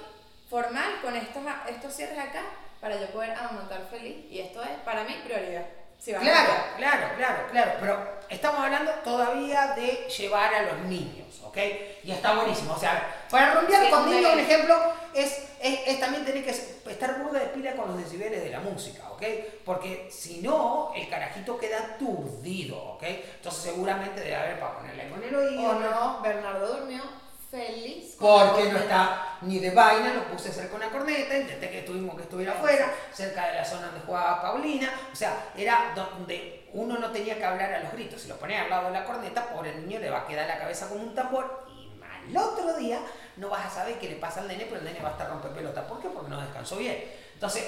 formal, 0.49 0.99
con 1.01 1.15
estos, 1.15 1.43
estos 1.69 1.93
cierres 1.93 2.19
acá, 2.19 2.41
para 2.81 2.99
yo 2.99 3.07
poder 3.07 3.31
amamantar 3.31 3.81
feliz. 3.89 4.25
Y 4.29 4.39
esto 4.39 4.63
es 4.63 4.77
para 4.83 5.03
mí 5.03 5.15
prioridad. 5.23 5.65
Claro, 6.05 6.53
claro, 6.77 7.07
claro, 7.17 7.47
claro. 7.51 7.71
Pero 7.79 7.99
estamos 8.29 8.61
hablando 8.61 8.91
todavía 9.03 9.73
de 9.75 10.07
llevar 10.07 10.53
a 10.53 10.61
los 10.63 10.79
niños, 10.81 11.41
¿ok? 11.43 11.57
Y 12.03 12.11
está 12.11 12.35
buenísimo. 12.35 12.73
O 12.73 12.79
sea, 12.79 13.25
para 13.29 13.55
rumbear 13.55 13.85
Sí, 13.85 13.89
con 13.91 14.09
niños, 14.09 14.33
un 14.33 14.39
ejemplo, 14.39 14.75
es, 15.13 15.49
es, 15.59 15.79
es 15.87 15.99
también 15.99 16.23
tener 16.25 16.43
que 16.43 16.51
estar 16.51 17.19
burda 17.23 17.39
de 17.39 17.47
pila 17.47 17.75
con 17.75 17.87
los 17.89 17.97
decibeles 17.97 18.43
de 18.43 18.49
la 18.51 18.59
música, 18.59 19.09
¿ok? 19.09 19.23
Porque 19.63 20.07
si 20.11 20.41
no, 20.41 20.91
el 20.95 21.09
carajito 21.09 21.57
queda 21.57 21.95
aturdido, 21.95 22.77
¿ok? 22.93 23.03
Entonces 23.03 23.63
seguramente 23.63 24.21
debe 24.21 24.35
haber 24.35 24.59
para 24.59 24.77
ponerle 24.77 25.09
con 25.09 25.23
el 25.23 25.35
oído. 25.35 25.69
O 25.69 25.73
no, 25.79 26.21
Bernardo 26.21 26.77
durmió 26.77 27.01
feliz. 27.49 28.15
Porque 28.19 28.65
no 28.65 28.79
está 28.79 29.24
ni 29.41 29.59
de 29.59 29.71
vaina, 29.71 30.13
lo 30.13 30.25
puse 30.25 30.51
cerca 30.51 30.71
de 30.71 30.75
una 30.75 30.89
corneta, 30.89 31.37
intenté 31.37 31.69
que 31.69 31.81
tuvimos 31.81 32.15
que 32.15 32.23
estuviera 32.23 32.53
afuera, 32.53 32.91
cerca 33.13 33.47
de 33.47 33.55
la 33.55 33.65
zona 33.65 33.87
donde 33.87 34.01
jugaba 34.05 34.41
Paulina, 34.41 34.89
o 35.11 35.15
sea, 35.15 35.51
era 35.55 35.93
donde 35.95 36.69
uno 36.73 36.97
no 36.97 37.11
tenía 37.11 37.37
que 37.37 37.45
hablar 37.45 37.73
a 37.73 37.79
los 37.79 37.93
gritos, 37.93 38.21
si 38.21 38.27
lo 38.27 38.37
ponía 38.37 38.63
al 38.63 38.69
lado 38.69 38.87
de 38.87 38.93
la 38.93 39.05
corneta, 39.05 39.47
pobre 39.49 39.75
niño 39.75 39.99
le 39.99 40.09
va 40.09 40.19
a 40.19 40.27
quedar 40.27 40.47
la 40.47 40.59
cabeza 40.59 40.89
como 40.89 41.03
un 41.03 41.15
tambor 41.15 41.67
y 41.69 42.35
al 42.35 42.37
otro 42.37 42.77
día 42.77 42.99
no 43.37 43.49
vas 43.49 43.65
a 43.65 43.69
saber 43.69 43.99
qué 43.99 44.09
le 44.09 44.15
pasa 44.15 44.41
al 44.41 44.47
nene, 44.47 44.65
pero 44.65 44.79
el 44.79 44.85
nene 44.85 44.99
va 45.01 45.09
a 45.09 45.11
estar 45.11 45.29
rompe 45.29 45.49
pelota. 45.49 45.87
¿Por 45.87 46.01
qué? 46.01 46.09
Porque 46.09 46.29
no 46.29 46.41
descansó 46.41 46.77
bien. 46.77 47.03
Entonces, 47.33 47.65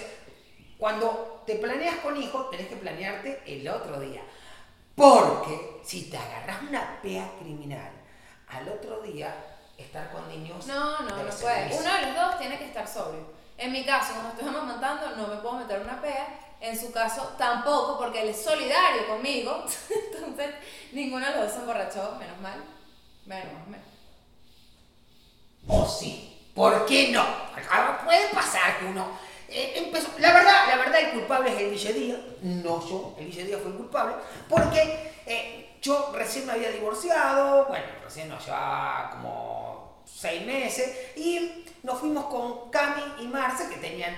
cuando 0.78 1.44
te 1.46 1.56
planeas 1.56 1.98
con 1.98 2.16
hijos, 2.22 2.50
tenés 2.50 2.68
que 2.68 2.78
planearte 2.78 3.42
el 3.46 3.68
otro 3.68 4.00
día. 4.00 4.22
Porque 4.96 5.82
si 5.84 6.10
te 6.10 6.18
agarras 6.18 6.62
una 6.64 7.00
pea 7.02 7.30
criminal, 7.40 7.92
al 8.48 8.70
otro 8.70 9.02
día 9.02 9.36
estar 9.78 10.12
con 10.12 10.28
niños. 10.28 10.66
No, 10.68 11.00
no, 11.00 11.24
no 11.24 11.30
puede. 11.30 11.76
Uno 11.76 11.94
de 11.94 12.02
los 12.02 12.16
dos 12.16 12.40
tiene 12.40 12.58
que 12.58 12.66
estar 12.66 12.88
sobrio. 12.88 13.38
En 13.58 13.72
mi 13.72 13.84
caso, 13.86 14.14
como 14.16 14.30
estoy 14.30 14.48
amamantando, 14.48 15.16
no 15.16 15.28
me 15.28 15.38
puedo 15.38 15.56
meter 15.56 15.82
una 15.82 16.02
pea. 16.02 16.40
En 16.60 16.80
su 16.80 16.92
caso, 16.92 17.36
tampoco, 17.38 17.98
porque 17.98 18.22
él 18.22 18.30
es 18.30 18.44
solidario 18.44 19.08
conmigo. 19.08 19.64
Entonces, 20.16 20.56
ninguno 20.92 21.26
de 21.26 21.32
los 21.32 21.42
dos 21.46 21.54
se 21.54 21.60
emborrachó, 21.60 22.16
menos 22.20 22.40
mal. 22.40 22.64
Menos, 23.26 23.68
menos. 23.68 23.88
O 25.68 25.88
sí. 25.88 26.52
¿Por 26.56 26.86
qué 26.88 27.10
no? 27.10 27.24
Puede 28.04 28.30
pasar 28.30 28.80
que 28.80 28.86
uno 28.86 29.08
eh, 29.48 29.74
empezó. 29.76 30.10
La 30.18 30.34
verdad, 30.34 30.68
la 30.68 30.78
verdad, 30.78 31.02
el 31.02 31.12
culpable 31.12 31.52
es 31.52 31.86
el 31.86 31.94
Díaz, 31.94 32.20
no 32.42 32.88
yo. 32.88 33.16
El 33.20 33.32
Díaz 33.32 33.62
fue 33.62 33.72
el 33.72 33.78
culpable. 33.78 34.16
Porque 34.50 35.14
eh, 35.28 35.67
yo 35.88 36.12
recién 36.14 36.46
me 36.46 36.54
había 36.54 36.70
divorciado, 36.72 37.66
bueno, 37.66 37.86
recién 38.04 38.30
nos 38.30 38.44
llevaba 38.46 39.10
como 39.12 40.04
seis 40.06 40.46
meses, 40.46 40.96
y 41.16 41.66
nos 41.84 42.00
fuimos 42.00 42.26
con 42.26 42.70
Cami 42.70 43.02
y 43.20 43.28
Marce, 43.28 43.68
que 43.70 43.78
tenían 43.78 44.16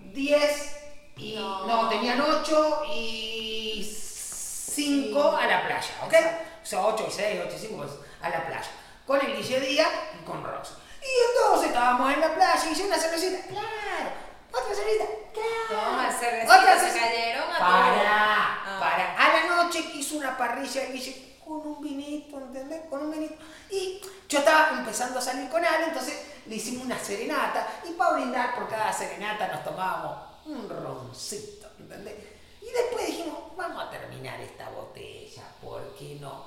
10 0.00 0.76
y. 1.16 1.34
No, 1.36 1.66
No. 1.66 1.88
tenían 1.88 2.20
8 2.20 2.82
y 2.94 3.82
5 3.84 5.36
a 5.36 5.46
la 5.46 5.66
playa, 5.66 5.90
¿ok? 6.04 6.14
O 6.62 6.66
sea, 6.66 6.80
8 6.86 7.06
y 7.08 7.12
6, 7.12 7.40
8 7.46 7.54
y 7.56 7.58
5, 7.58 7.76
pues 7.76 7.90
a 8.22 8.28
la 8.28 8.46
playa. 8.46 8.70
Con 9.06 9.20
el 9.20 9.36
Guille 9.36 9.60
Díaz 9.60 9.88
y 10.20 10.24
con 10.24 10.42
Rosa. 10.42 10.74
Y 11.02 11.36
entonces 11.36 11.68
estábamos 11.68 12.12
en 12.14 12.20
la 12.20 12.34
playa 12.34 12.70
y 12.70 12.74
yo 12.74 12.86
una 12.86 12.96
cervecita, 12.98 13.46
claro. 13.48 14.10
Otra 14.50 14.74
cervecita, 14.74 15.04
claro. 15.34 15.84
Toma, 15.84 16.10
cervecita, 16.12 16.58
Otra 16.58 16.74
se 16.78 16.90
cervecita. 16.90 17.58
para. 17.58 18.43
Noche 19.74 19.90
hizo 19.94 20.16
una 20.16 20.36
parrilla 20.36 20.84
el 20.84 20.92
Guille 20.92 21.34
con 21.44 21.58
un 21.66 21.80
vinito, 21.80 22.38
¿entendés? 22.38 22.82
Con 22.88 23.02
un 23.02 23.10
vinito. 23.10 23.34
Y 23.70 24.00
yo 24.28 24.38
estaba 24.38 24.78
empezando 24.78 25.18
a 25.18 25.22
salir 25.22 25.48
con 25.50 25.64
Ale, 25.64 25.86
entonces 25.86 26.14
le 26.46 26.56
hicimos 26.56 26.84
una 26.86 26.98
serenata. 26.98 27.80
Y 27.88 27.92
para 27.92 28.14
brindar 28.14 28.54
por 28.54 28.68
cada 28.68 28.92
serenata 28.92 29.48
nos 29.48 29.64
tomábamos 29.64 30.46
un 30.46 30.68
roncito, 30.68 31.68
¿entendés? 31.78 32.14
Y 32.62 32.66
después 32.66 33.06
dijimos, 33.06 33.56
vamos 33.56 33.84
a 33.84 33.90
terminar 33.90 34.40
esta 34.40 34.70
botella, 34.70 35.42
¿por 35.60 35.94
qué 35.96 36.18
no? 36.20 36.44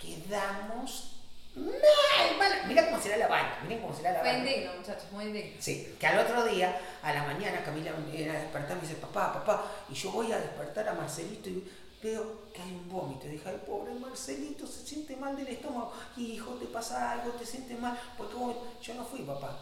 Quedamos 0.00 1.10
mal, 1.54 2.36
mal. 2.38 2.62
Mira 2.66 2.86
cómo 2.86 3.00
será 3.00 3.16
la 3.16 3.28
vaina, 3.28 3.58
miren 3.62 3.80
cómo 3.80 3.94
será 3.94 4.12
la 4.12 4.20
Fue 4.20 4.32
vaina. 4.32 4.50
indigno, 4.50 4.72
muchachos, 4.74 5.12
muy 5.12 5.26
indigno. 5.26 5.56
Sí, 5.60 5.96
que 6.00 6.06
al 6.06 6.18
otro 6.18 6.44
día, 6.44 6.76
a 7.02 7.12
la 7.12 7.22
mañana, 7.22 7.62
Camila 7.62 7.92
me 7.92 8.10
viene 8.10 8.30
a 8.36 8.40
despertar 8.40 8.72
y 8.72 8.80
me 8.80 8.88
dice, 8.88 9.00
papá, 9.00 9.32
papá, 9.32 9.64
y 9.88 9.94
yo 9.94 10.10
voy 10.10 10.32
a 10.32 10.38
despertar 10.38 10.88
a 10.88 10.94
Marcelito 10.94 11.48
y 11.48 11.64
veo 12.04 12.52
que 12.52 12.60
hay 12.62 12.70
un 12.70 12.88
vómito. 12.88 13.26
Y 13.26 13.30
dije, 13.30 13.48
ay, 13.48 13.60
pobre 13.66 13.94
Marcelito, 13.94 14.66
se 14.66 14.86
siente 14.86 15.16
mal 15.16 15.34
del 15.36 15.48
estómago. 15.48 15.92
Hijo, 16.16 16.52
te 16.52 16.66
pasa 16.66 17.12
algo, 17.12 17.32
te 17.32 17.46
sientes 17.46 17.78
mal, 17.80 17.98
porque. 18.16 18.36
Yo 18.82 18.94
no 18.94 19.04
fui, 19.04 19.22
papá. 19.22 19.56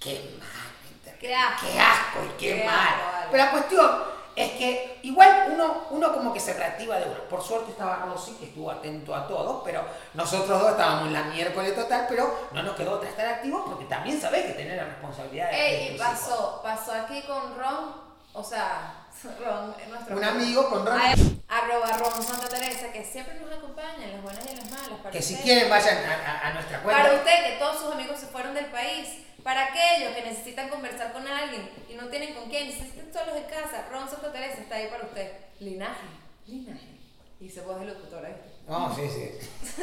Qué 0.00 0.36
mal. 0.38 1.18
Qué 1.20 1.34
asco. 1.34 1.66
Qué 1.66 1.80
asco 1.80 2.18
y 2.24 2.28
qué, 2.38 2.56
Qué 2.60 2.64
mal. 2.64 2.76
asco. 2.88 3.28
Pero 3.32 3.44
la 3.44 3.50
cuestión 3.50 3.90
es 4.36 4.52
que 4.52 5.00
igual 5.02 5.48
uno, 5.52 5.86
uno 5.90 6.12
como 6.14 6.32
que 6.32 6.38
se 6.38 6.54
reactiva 6.54 6.96
de 6.98 7.06
uno. 7.10 7.20
Por 7.28 7.42
suerte 7.42 7.72
estaba 7.72 8.06
Rosy, 8.06 8.34
que 8.34 8.46
estuvo 8.46 8.70
atento 8.70 9.12
a 9.14 9.26
todo, 9.26 9.62
pero 9.64 9.84
nosotros 10.14 10.60
dos 10.60 10.70
estábamos 10.70 11.08
en 11.08 11.14
la 11.14 11.24
miércoles 11.24 11.74
total, 11.74 12.06
pero 12.08 12.48
no 12.52 12.62
nos 12.62 12.76
quedó 12.76 12.92
otra 12.92 13.08
estar 13.10 13.26
activos 13.26 13.62
porque 13.66 13.86
también 13.86 14.20
sabés 14.20 14.46
que 14.46 14.52
tener 14.52 14.76
la 14.76 14.84
responsabilidad 14.84 15.50
de, 15.50 15.56
de 15.56 15.66
Ey, 15.66 15.94
y 15.94 15.98
tus 15.98 16.06
hijos. 16.06 16.18
pasó, 16.20 16.60
pasó 16.62 16.92
aquí 16.92 17.22
con 17.22 17.58
Ron, 17.58 17.94
o 18.32 18.44
sea, 18.44 19.07
Ron, 19.24 19.74
es 19.80 19.88
nuestro 19.88 20.16
Un 20.16 20.24
amigo 20.24 20.68
con 20.70 20.86
Ron. 20.86 21.00
Arroba 21.48 21.92
Ron 21.98 22.22
Santa 22.22 22.48
Teresa, 22.48 22.92
que 22.92 23.04
siempre 23.04 23.34
nos 23.40 23.52
acompaña 23.52 24.04
en 24.04 24.12
las 24.12 24.22
buenas 24.22 24.44
y 24.46 24.50
en 24.50 24.58
las 24.58 24.70
malas. 24.70 24.88
para 24.98 25.10
Que 25.10 25.22
si 25.22 25.36
quieren 25.36 25.68
vayan 25.70 25.98
a, 26.04 26.12
a- 26.14 26.48
a 26.48 26.52
nuestra 26.54 26.82
cuenta. 26.82 27.02
Para 27.02 27.14
usted, 27.16 27.44
que 27.44 27.56
todos 27.58 27.80
sus 27.80 27.92
amigos 27.94 28.18
se 28.20 28.26
fueron 28.26 28.54
del 28.54 28.66
país. 28.66 29.24
Para 29.42 29.66
aquellos 29.66 30.14
que 30.14 30.22
necesitan 30.22 30.68
conversar 30.68 31.12
con 31.12 31.26
alguien 31.26 31.70
y 31.88 31.94
no 31.94 32.08
tienen 32.08 32.34
con 32.34 32.50
quién, 32.50 32.66
necesitan 32.68 33.12
solos 33.12 33.36
en 33.36 33.44
casa, 33.44 33.86
Ron 33.90 34.08
Santa 34.08 34.30
Teresa 34.32 34.60
está 34.60 34.74
ahí 34.76 34.88
para 34.88 35.04
usted. 35.04 35.32
Linaje, 35.60 36.06
linaje. 36.46 36.88
Y 37.40 37.48
se 37.48 37.62
puede 37.62 37.80
de 37.80 37.86
locutora. 37.94 38.30
No, 38.68 38.94
sí, 38.94 39.02
sí. 39.08 39.82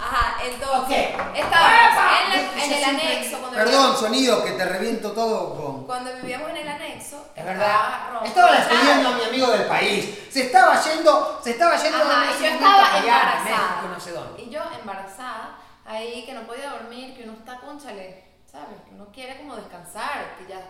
Ajá, 0.00 0.36
entonces, 0.44 1.08
Ok. 1.14 1.36
estábamos 1.36 1.88
en, 2.24 2.56
la- 2.56 2.64
en 2.64 2.72
el 2.72 2.84
anexo. 2.84 3.38
Cuando 3.38 3.56
Perdón, 3.56 3.72
vivíamos- 3.74 4.00
sonido, 4.00 4.44
que 4.44 4.52
te 4.52 4.64
reviento 4.64 5.12
todo 5.12 5.54
con... 5.54 5.84
Cuando 5.86 6.14
vivíamos 6.14 6.50
en 6.50 6.56
el 6.58 6.68
anexo, 6.68 7.26
Es 7.34 7.44
estaba 7.44 7.52
verdad. 7.52 8.24
Estaba 8.24 8.52
despidiendo 8.52 9.08
a 9.08 9.12
mi 9.12 9.24
amigo 9.24 9.46
del 9.48 9.64
país. 9.66 10.18
Se 10.30 10.42
estaba 10.46 10.80
yendo, 10.82 11.40
se 11.42 11.50
estaba 11.50 11.76
yendo 11.76 11.98
Ajá, 11.98 12.26
y 12.38 12.42
yo 12.42 12.46
estaba 12.48 12.98
embarazada. 12.98 13.42
México, 13.44 13.88
no 13.94 14.00
sé 14.00 14.10
dónde. 14.12 14.42
Y 14.42 14.50
yo 14.50 14.60
embarazada, 14.80 15.58
ahí 15.86 16.24
que 16.24 16.32
no 16.34 16.42
podía 16.42 16.70
dormir, 16.70 17.16
que 17.16 17.24
uno 17.24 17.34
está 17.34 17.56
conchale, 17.60 18.24
¿sabes? 18.50 18.80
Que 18.88 18.94
uno 18.94 19.06
quiere 19.12 19.36
como 19.38 19.56
descansar, 19.56 20.36
que 20.38 20.52
ya... 20.52 20.60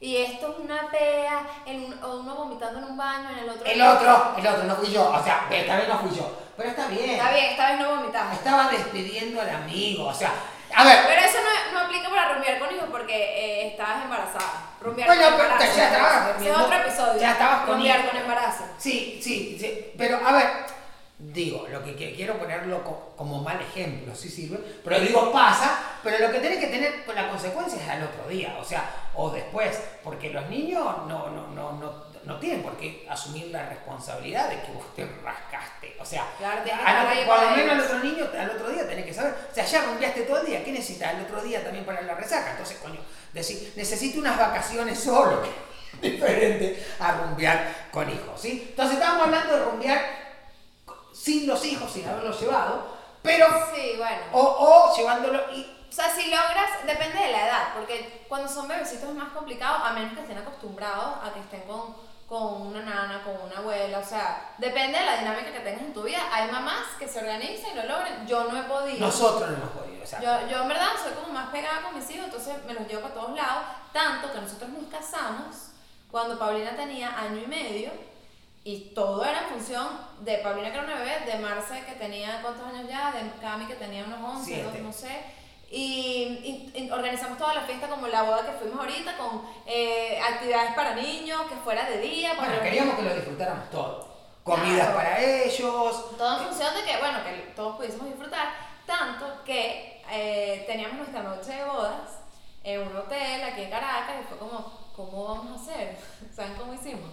Y 0.00 0.16
esto 0.18 0.52
es 0.52 0.58
una 0.58 0.90
pea, 0.90 1.46
el 1.66 1.84
un- 1.84 2.04
o 2.04 2.16
uno 2.20 2.34
vomitando 2.34 2.78
en 2.78 2.84
un 2.84 2.96
baño, 2.96 3.30
en 3.30 3.38
el 3.38 3.48
otro... 3.50 3.64
El 3.64 3.80
otro, 3.82 4.34
el 4.36 4.46
otro, 4.46 4.64
no 4.64 4.74
fui 4.76 4.90
yo. 4.92 5.08
O 5.10 5.22
sea, 5.22 5.46
esta 5.50 5.76
vez 5.76 5.88
no 5.88 5.98
fui 6.00 6.10
yo. 6.16 6.30
Pero 6.56 6.68
está 6.70 6.86
bien. 6.88 7.10
Está 7.10 7.32
bien, 7.32 7.44
esta 7.50 7.70
vez 7.72 7.80
no 7.80 7.96
vomitamos. 7.96 8.32
Estaba 8.34 8.68
despidiendo 8.70 9.40
al 9.40 9.50
amigo. 9.50 10.06
O 10.06 10.14
sea, 10.14 10.32
a 10.74 10.84
ver. 10.84 10.98
Pero 11.06 11.20
eso 11.20 11.38
no, 11.42 11.72
no 11.78 11.84
aplica 11.86 12.08
para 12.10 12.32
rumbear 12.34 12.58
con 12.58 12.74
hijos 12.74 12.88
porque 12.90 13.14
eh, 13.14 13.66
estabas 13.68 14.04
embarazada. 14.04 14.70
Rumbear 14.80 15.08
Bueno, 15.08 15.22
con 15.24 15.32
pero 15.36 15.44
embarazo. 15.52 15.76
ya 15.76 15.84
estabas 15.86 16.12
Ese 16.14 16.28
es 16.30 16.34
durmiendo, 16.36 16.64
otro 16.64 16.76
episodio. 16.76 17.20
ya 17.20 17.32
estabas 17.32 17.60
con 17.60 17.74
Rumbear 17.74 18.08
con 18.10 18.16
embarazo. 18.20 18.64
Sí, 18.78 19.20
sí, 19.22 19.56
sí. 19.58 19.92
Pero 19.96 20.18
a 20.24 20.32
ver, 20.32 20.46
digo, 21.18 21.66
lo 21.68 21.82
que, 21.84 21.94
que 21.96 22.14
quiero 22.14 22.38
ponerlo 22.38 22.82
co- 22.84 23.14
como 23.16 23.40
mal 23.42 23.60
ejemplo, 23.60 24.14
sí 24.14 24.28
sirve. 24.28 24.58
Pero 24.84 25.00
digo, 25.00 25.32
pasa. 25.32 25.78
Pero 26.02 26.18
lo 26.26 26.32
que 26.32 26.38
tenés 26.40 26.58
que 26.58 26.66
tener 26.68 27.04
con 27.04 27.14
la 27.14 27.28
consecuencia 27.28 27.82
es 27.82 27.88
al 27.88 28.02
otro 28.04 28.28
día. 28.28 28.56
O 28.60 28.64
sea, 28.64 28.84
o 29.14 29.30
después. 29.30 29.80
Porque 30.02 30.30
los 30.30 30.48
niños 30.48 30.82
no, 31.08 31.28
no, 31.30 31.46
no, 31.48 31.72
no, 31.72 32.04
no 32.24 32.38
tienen 32.38 32.62
por 32.62 32.76
qué 32.76 33.06
asumir 33.10 33.48
la 33.48 33.68
responsabilidad 33.68 34.48
de 34.48 34.60
que 34.62 34.72
vos 34.72 34.94
te 34.94 35.06
rascaste. 35.22 35.96
O 36.00 36.04
sea, 36.04 36.24
Claro, 36.38 36.62
al 36.84 37.26
por 37.26 37.42
lo 37.42 37.50
menos 37.50 37.72
al 37.74 37.80
otro 37.82 37.98
niño, 38.00 38.26
al 38.38 38.50
otro 38.50 38.70
día 38.70 38.86
tenés 38.88 39.04
que 39.06 39.14
saber. 39.14 39.34
O 39.50 39.54
sea, 39.54 39.64
ya 39.64 39.82
rumbeaste 39.82 40.22
todo 40.22 40.40
el 40.40 40.46
día. 40.46 40.64
¿Qué 40.64 40.72
necesitas 40.72 41.14
el 41.14 41.22
otro 41.22 41.42
día 41.42 41.62
también 41.62 41.84
para 41.84 42.00
la 42.02 42.14
resaca? 42.14 42.52
Entonces, 42.52 42.78
coño, 42.78 43.00
decir, 43.32 43.72
necesito 43.76 44.18
unas 44.20 44.38
vacaciones 44.38 44.98
solo. 44.98 45.42
Diferente 46.00 46.84
a 46.98 47.12
rumbear 47.12 47.88
con 47.92 48.10
hijos, 48.10 48.40
¿sí? 48.40 48.66
Entonces 48.70 48.96
estábamos 48.98 49.26
hablando 49.26 49.56
de 49.56 49.64
rumbear 49.64 50.00
sin 51.12 51.46
los 51.46 51.64
hijos, 51.64 51.90
sin 51.92 52.06
haberlos 52.08 52.40
llevado, 52.40 52.94
pero 53.22 53.46
Sí, 53.74 53.94
bueno. 53.96 54.22
o, 54.32 54.40
o 54.90 54.96
llevándolo 54.96 55.40
y 55.52 55.62
O 55.88 55.92
sea, 55.92 56.10
si 56.12 56.24
logras, 56.28 56.84
depende 56.84 57.18
de 57.20 57.30
la 57.32 57.46
edad, 57.46 57.62
porque 57.76 58.24
cuando 58.28 58.48
son 58.48 58.66
bebecitos 58.66 59.08
es 59.08 59.14
más 59.14 59.32
complicado, 59.32 59.76
a 59.84 59.92
menos 59.92 60.12
que 60.14 60.20
estén 60.22 60.38
acostumbrados 60.38 61.18
a 61.22 61.32
que 61.32 61.38
estén 61.40 61.62
con, 61.62 61.94
con 62.28 62.62
una 62.68 62.80
nana, 62.80 63.22
con 63.22 63.34
una 63.40 63.58
abuela, 63.58 63.98
o 63.98 64.04
sea, 64.04 64.54
depende 64.58 64.98
de 64.98 65.04
la 65.04 65.18
dinámica 65.18 65.52
que 65.52 65.60
tengas 65.60 65.82
en 65.82 65.92
tu 65.92 66.02
vida. 66.02 66.18
Hay 66.32 66.50
mamás 66.50 66.86
que 66.98 67.06
se 67.06 67.18
organizan 67.20 67.72
y 67.72 67.76
lo 67.76 67.82
logran, 67.84 68.26
yo 68.26 68.44
no 68.44 68.58
he 68.58 68.62
podido. 68.64 69.06
nosotros 69.06 69.50
no 69.50 69.56
hemos 69.56 69.70
podido. 69.70 70.02
O 70.02 70.06
sea, 70.06 70.20
Yo, 70.20 70.48
yo 70.48 70.62
en 70.62 70.68
verdad 70.68 70.88
soy 71.02 71.12
como 71.12 71.32
más 71.32 71.50
pegada 71.50 71.82
con 71.82 71.94
mis 71.98 72.08
hijos, 72.10 72.24
entonces 72.26 72.64
me 72.66 72.74
los 72.74 72.86
llevo 72.88 73.02
para 73.02 73.14
todos 73.14 73.36
lados, 73.36 73.64
tanto 73.92 74.32
que 74.32 74.40
nosotros 74.40 74.70
nos 74.70 74.88
casamos 74.90 75.70
cuando 76.10 76.38
Paulina 76.38 76.74
tenía 76.76 77.18
año 77.18 77.40
y 77.42 77.46
medio 77.46 77.90
y 78.64 78.94
todo 78.94 79.24
era 79.24 79.40
en 79.42 79.48
función 79.48 79.86
de 80.20 80.38
Paulina 80.38 80.70
que 80.70 80.78
era 80.78 80.84
una 80.86 80.96
bebé, 80.96 81.20
de 81.26 81.38
Marce 81.38 81.84
que 81.84 81.92
tenía 81.92 82.40
cuántos 82.40 82.66
años 82.66 82.88
ya, 82.88 83.12
de 83.12 83.30
Cami 83.40 83.66
que 83.66 83.74
tenía 83.74 84.04
unos 84.04 84.20
11, 84.38 84.44
Siete. 84.44 84.62
dos, 84.64 84.78
no 84.80 84.92
sé. 84.92 85.20
Y, 85.76 86.70
y- 86.74 86.80
y 86.84 86.90
organizamos 86.90 87.36
toda 87.36 87.54
la 87.54 87.62
fiesta 87.62 87.88
como 87.88 88.06
la 88.06 88.22
boda 88.22 88.46
que 88.46 88.52
fuimos 88.58 88.78
ahorita, 88.78 89.16
con 89.16 89.42
eh, 89.66 90.20
actividades 90.20 90.72
para 90.74 90.94
niños, 90.94 91.42
que 91.48 91.56
fuera 91.56 91.84
de 91.90 91.98
día. 91.98 92.34
bueno, 92.34 92.60
queríamos 92.62 92.94
que 92.94 93.02
lo 93.02 93.14
disfrutáramos 93.14 93.70
todo. 93.70 94.14
Comidas 94.44 94.76
Claro. 94.90 94.94
para 94.96 95.20
ellos. 95.20 96.16
Todo 96.16 96.38
en 96.38 96.44
función 96.44 96.74
de 96.74 96.82
que, 96.84 96.96
bueno, 96.98 97.18
que 97.24 97.52
todos 97.56 97.76
pudiésemos 97.76 98.06
disfrutar, 98.06 98.54
tanto 98.86 99.42
que 99.44 100.00
eh, 100.12 100.64
teníamos 100.68 100.98
nuestra 100.98 101.22
noche 101.22 101.52
de 101.52 101.64
bodas 101.64 102.20
en 102.62 102.80
un 102.86 102.96
hotel 102.96 103.42
aquí 103.42 103.62
en 103.62 103.70
Caracas 103.70 104.14
y 104.20 104.28
fue 104.28 104.38
como, 104.38 104.90
¿cómo 104.94 105.24
vamos 105.24 105.58
a 105.58 105.62
hacer? 105.72 105.96
¿Saben 106.36 106.54
cómo 106.54 106.72
hicimos? 106.74 107.10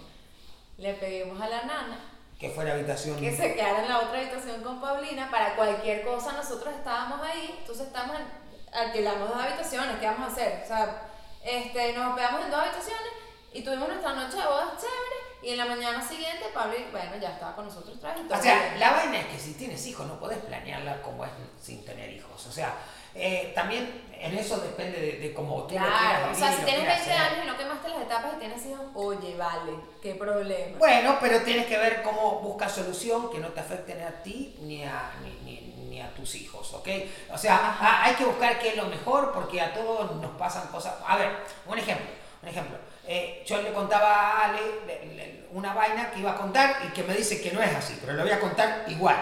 Le 0.78 0.94
pedimos 0.94 1.40
a 1.40 1.48
la 1.48 1.62
nana 1.62 1.98
Que 2.38 2.50
fuera 2.50 2.74
habitación. 2.74 3.18
que 3.18 3.34
se 3.34 3.54
quedara 3.56 3.82
en 3.82 3.88
la 3.88 3.98
otra 3.98 4.20
habitación 4.20 4.62
con 4.62 4.80
Paulina 4.80 5.28
para 5.32 5.56
cualquier 5.56 6.04
cosa, 6.04 6.32
nosotros 6.32 6.72
estábamos 6.76 7.20
ahí, 7.26 7.56
entonces 7.60 7.86
estamos 7.88 8.16
en, 8.16 8.42
alquilamos 8.72 9.28
dos 9.28 9.38
habitaciones, 9.42 9.98
¿qué 9.98 10.06
vamos 10.06 10.28
a 10.28 10.32
hacer? 10.32 10.60
O 10.64 10.66
sea, 10.66 11.02
este, 11.44 11.92
nos 11.92 12.10
hospedamos 12.10 12.44
en 12.44 12.50
dos 12.50 12.60
habitaciones 12.60 13.12
y 13.52 13.62
tuvimos 13.62 13.88
nuestra 13.88 14.12
noche 14.14 14.36
de 14.36 14.44
bodas 14.46 14.70
chévere 14.76 15.22
y 15.42 15.50
en 15.50 15.58
la 15.58 15.64
mañana 15.66 16.00
siguiente 16.00 16.46
Pablo, 16.54 16.74
bueno, 16.92 17.16
ya 17.20 17.30
estaba 17.30 17.54
con 17.54 17.66
nosotros 17.66 17.96
otra 17.96 18.14
vez. 18.14 18.22
O 18.30 18.42
sea, 18.42 18.76
la 18.78 18.92
vaina 18.92 19.18
es 19.20 19.26
que 19.26 19.38
si 19.38 19.54
tienes 19.54 19.84
hijos 19.86 20.06
no 20.06 20.18
podés 20.18 20.38
planearla 20.38 21.02
como 21.02 21.24
es 21.24 21.30
sin 21.60 21.84
tener 21.84 22.10
hijos. 22.12 22.46
O 22.46 22.52
sea, 22.52 22.74
eh, 23.14 23.52
también 23.54 24.04
en 24.12 24.38
eso 24.38 24.58
depende 24.58 24.98
de, 24.98 25.12
de 25.18 25.34
cómo 25.34 25.64
tú 25.64 25.74
lo 25.74 25.80
quieras 25.80 25.88
Claro, 26.00 26.24
o 26.26 26.28
vivir 26.30 26.38
sea, 26.38 26.56
si 26.56 26.62
tienes 26.64 26.80
quieras 26.82 27.06
20 27.06 27.12
hacer. 27.12 27.26
años 27.32 27.44
y 27.44 27.48
no 27.48 27.58
quemaste 27.58 27.88
las 27.88 28.00
etapas 28.02 28.32
y 28.34 28.38
tienes 28.38 28.66
hijos, 28.66 28.86
oye, 28.94 29.36
vale, 29.36 29.72
qué 30.00 30.14
problema. 30.14 30.78
Bueno, 30.78 31.18
pero 31.20 31.42
tienes 31.42 31.66
que 31.66 31.76
ver 31.76 32.02
cómo 32.02 32.38
buscas 32.40 32.72
solución 32.72 33.30
que 33.30 33.38
no 33.38 33.48
te 33.48 33.60
afecte 33.60 33.94
ni 33.96 34.02
a 34.02 34.22
ti 34.22 34.56
ni 34.60 34.84
a, 34.84 35.10
ni 35.44 35.71
a 36.02 36.14
tus 36.14 36.34
hijos, 36.34 36.72
¿ok? 36.74 36.88
O 37.32 37.38
sea, 37.38 38.02
hay 38.04 38.14
que 38.14 38.24
buscar 38.24 38.58
qué 38.58 38.70
es 38.70 38.76
lo 38.76 38.86
mejor 38.86 39.32
porque 39.32 39.60
a 39.60 39.72
todos 39.74 40.14
nos 40.16 40.30
pasan 40.32 40.68
cosas. 40.68 40.94
A 41.06 41.16
ver, 41.16 41.30
un 41.66 41.78
ejemplo, 41.78 42.06
un 42.42 42.48
ejemplo. 42.48 42.76
Eh, 43.06 43.42
yo 43.46 43.60
le 43.62 43.72
contaba 43.72 44.12
a 44.12 44.44
Ale 44.44 44.60
le- 44.86 45.06
le- 45.14 45.46
una 45.52 45.74
vaina 45.74 46.10
que 46.10 46.20
iba 46.20 46.32
a 46.32 46.36
contar 46.36 46.76
y 46.86 46.92
que 46.92 47.02
me 47.02 47.14
dice 47.14 47.40
que 47.40 47.50
no 47.52 47.60
es 47.62 47.74
así, 47.74 47.98
pero 48.00 48.12
lo 48.14 48.22
voy 48.22 48.32
a 48.32 48.40
contar 48.40 48.84
igual. 48.88 49.16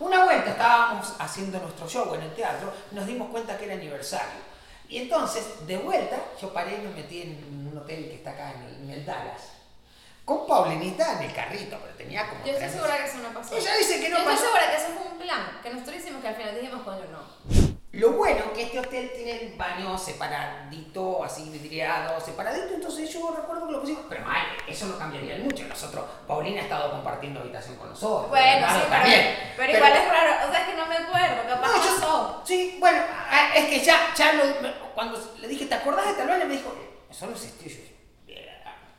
Una 0.00 0.24
vuelta 0.24 0.50
estábamos 0.50 1.14
haciendo 1.18 1.58
nuestro 1.60 1.88
show 1.88 2.14
en 2.14 2.22
el 2.22 2.34
teatro, 2.34 2.72
nos 2.92 3.06
dimos 3.06 3.28
cuenta 3.30 3.56
que 3.58 3.64
era 3.66 3.74
aniversario. 3.74 4.42
Y 4.88 4.98
entonces, 4.98 5.66
de 5.66 5.78
vuelta, 5.78 6.16
yo 6.40 6.52
paré 6.52 6.74
y 6.74 6.86
me 6.86 6.90
metí 6.94 7.22
en 7.22 7.68
un 7.72 7.78
hotel 7.78 8.04
que 8.08 8.14
está 8.16 8.30
acá 8.32 8.52
en 8.52 8.62
el, 8.62 8.74
en 8.84 8.90
el 8.90 9.06
Dallas. 9.06 9.53
Con 10.24 10.46
Paulinita 10.46 11.18
en 11.18 11.24
el 11.28 11.34
carrito, 11.34 11.78
pero 11.82 11.94
tenía 11.96 12.28
como 12.28 12.44
Yo 12.46 12.52
estoy 12.52 12.70
segura 12.70 12.96
que 12.96 13.04
eso 13.04 13.18
no 13.18 13.28
pasó. 13.38 13.54
Ella 13.56 13.76
dice 13.76 14.00
que 14.00 14.08
no 14.08 14.16
Yo 14.16 14.22
estoy 14.22 14.34
pasó. 14.34 14.44
segura 14.46 14.70
que 14.70 14.76
eso 14.76 14.86
fue 14.98 15.12
un 15.12 15.18
plan, 15.18 15.58
que 15.62 15.70
nosotros 15.70 15.96
hicimos 15.96 16.22
que 16.22 16.28
al 16.28 16.34
final 16.36 16.54
dijimos, 16.54 16.82
coño, 16.82 17.04
no. 17.12 17.74
Lo 17.92 18.10
bueno 18.14 18.52
que 18.52 18.62
este 18.64 18.80
hotel 18.80 19.12
tiene 19.14 19.40
el 19.42 19.56
baño 19.56 19.96
separadito, 19.96 21.22
así 21.22 21.48
vidriado, 21.50 22.20
separadito, 22.20 22.74
entonces 22.74 23.08
yo 23.12 23.32
recuerdo 23.36 23.66
que 23.66 23.72
lo 23.72 23.80
pusimos, 23.82 24.02
pero 24.08 24.24
mal, 24.24 24.46
eso 24.66 24.86
no 24.86 24.98
cambiaría 24.98 25.36
mucho. 25.36 25.62
Nosotros, 25.64 26.04
Paulina 26.26 26.60
ha 26.60 26.64
estado 26.64 26.90
compartiendo 26.90 27.40
habitación 27.40 27.76
con 27.76 27.90
nosotros. 27.90 28.30
Bueno, 28.30 28.66
sí, 28.66 28.74
pero, 28.78 28.88
también. 28.88 29.36
pero 29.56 29.76
igual 29.76 29.92
es 29.92 30.08
raro, 30.08 30.48
o 30.48 30.50
sea, 30.50 30.60
es 30.62 30.68
que 30.70 30.74
no 30.74 30.86
me 30.86 30.96
acuerdo, 30.96 31.48
capaz 31.48 31.68
No, 31.68 31.76
yo- 31.84 31.94
pasó. 32.00 32.42
Sí, 32.44 32.76
bueno, 32.80 33.00
ah, 33.30 33.50
es 33.54 33.66
que 33.66 33.78
ya, 33.84 34.12
ya 34.16 34.32
lo, 34.32 34.42
cuando 34.94 35.34
le 35.40 35.46
dije, 35.46 35.66
¿te 35.66 35.74
acordás 35.74 36.06
de 36.06 36.14
tal 36.14 36.28
baño? 36.28 36.46
Me 36.46 36.54
dijo, 36.56 36.74
eso 37.08 37.26
no 37.26 37.32
existió. 37.32 37.70
Yo. 37.70 37.93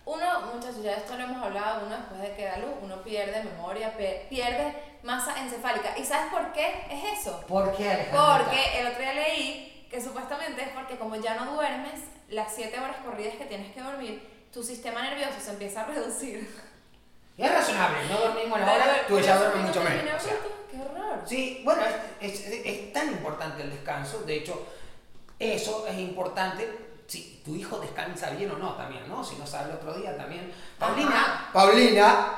Uno, 0.05 0.41
muchachos, 0.53 0.83
ya 0.83 0.93
esto 0.93 1.17
lo 1.17 1.23
hemos 1.23 1.43
hablado, 1.43 1.85
uno 1.87 1.95
después 1.97 2.21
de 2.21 2.35
que 2.35 2.45
da 2.45 2.57
luz, 2.57 2.75
uno 2.81 3.01
pierde 3.01 3.43
memoria, 3.43 3.95
pierde 4.29 4.75
masa 5.01 5.33
encefálica. 5.41 5.97
¿Y 5.97 6.05
sabes 6.05 6.31
por 6.31 6.51
qué 6.53 6.85
es 6.91 7.19
eso? 7.19 7.43
¿Por 7.47 7.75
qué, 7.75 7.89
Alejandra? 7.89 8.37
Porque 8.37 8.79
el 8.79 8.87
otro 8.87 8.99
día 9.01 9.13
leí 9.13 9.87
que 9.89 9.99
supuestamente 10.01 10.61
es 10.61 10.69
porque 10.69 10.97
como 10.97 11.15
ya 11.15 11.33
no 11.35 11.53
duermes 11.55 12.01
las 12.29 12.53
7 12.53 12.79
horas 12.79 12.97
corridas 13.03 13.35
que 13.35 13.45
tienes 13.45 13.73
que 13.73 13.81
dormir, 13.81 14.47
tu 14.53 14.63
sistema 14.63 15.01
nervioso 15.01 15.39
se 15.39 15.51
empieza 15.51 15.81
a 15.81 15.85
reducir. 15.85 16.49
Y 17.37 17.43
es 17.43 17.51
razonable, 17.51 17.97
no 18.09 18.17
dormimos 18.19 18.59
la 18.59 18.73
hora, 18.73 18.85
tú 19.07 19.19
ya 19.19 19.37
duermes 19.37 19.65
mucho 19.65 19.81
menos. 19.81 20.21
o 20.23 20.25
sea. 20.25 20.35
Qué 20.71 20.79
horror. 20.79 21.21
Sí, 21.25 21.61
bueno, 21.65 21.81
es, 22.21 22.31
es- 22.47 22.65
es 22.65 22.93
tan 22.93 23.07
importante 23.09 23.63
el 23.63 23.71
descanso, 23.71 24.19
de 24.19 24.35
hecho, 24.37 24.65
eso 25.39 25.87
es 25.87 25.97
importante 25.97 26.69
tu 27.45 27.55
hijo 27.55 27.77
descansa 27.79 28.31
bien 28.31 28.49
o 28.51 28.57
no 28.57 28.73
también, 28.73 29.07
¿no? 29.07 29.23
Si 29.23 29.35
no 29.35 29.45
sabe 29.45 29.69
el 29.69 29.77
otro 29.77 29.93
día 29.93 30.17
también. 30.17 30.51
Paulina. 30.79 31.49
Paulina, 31.53 32.33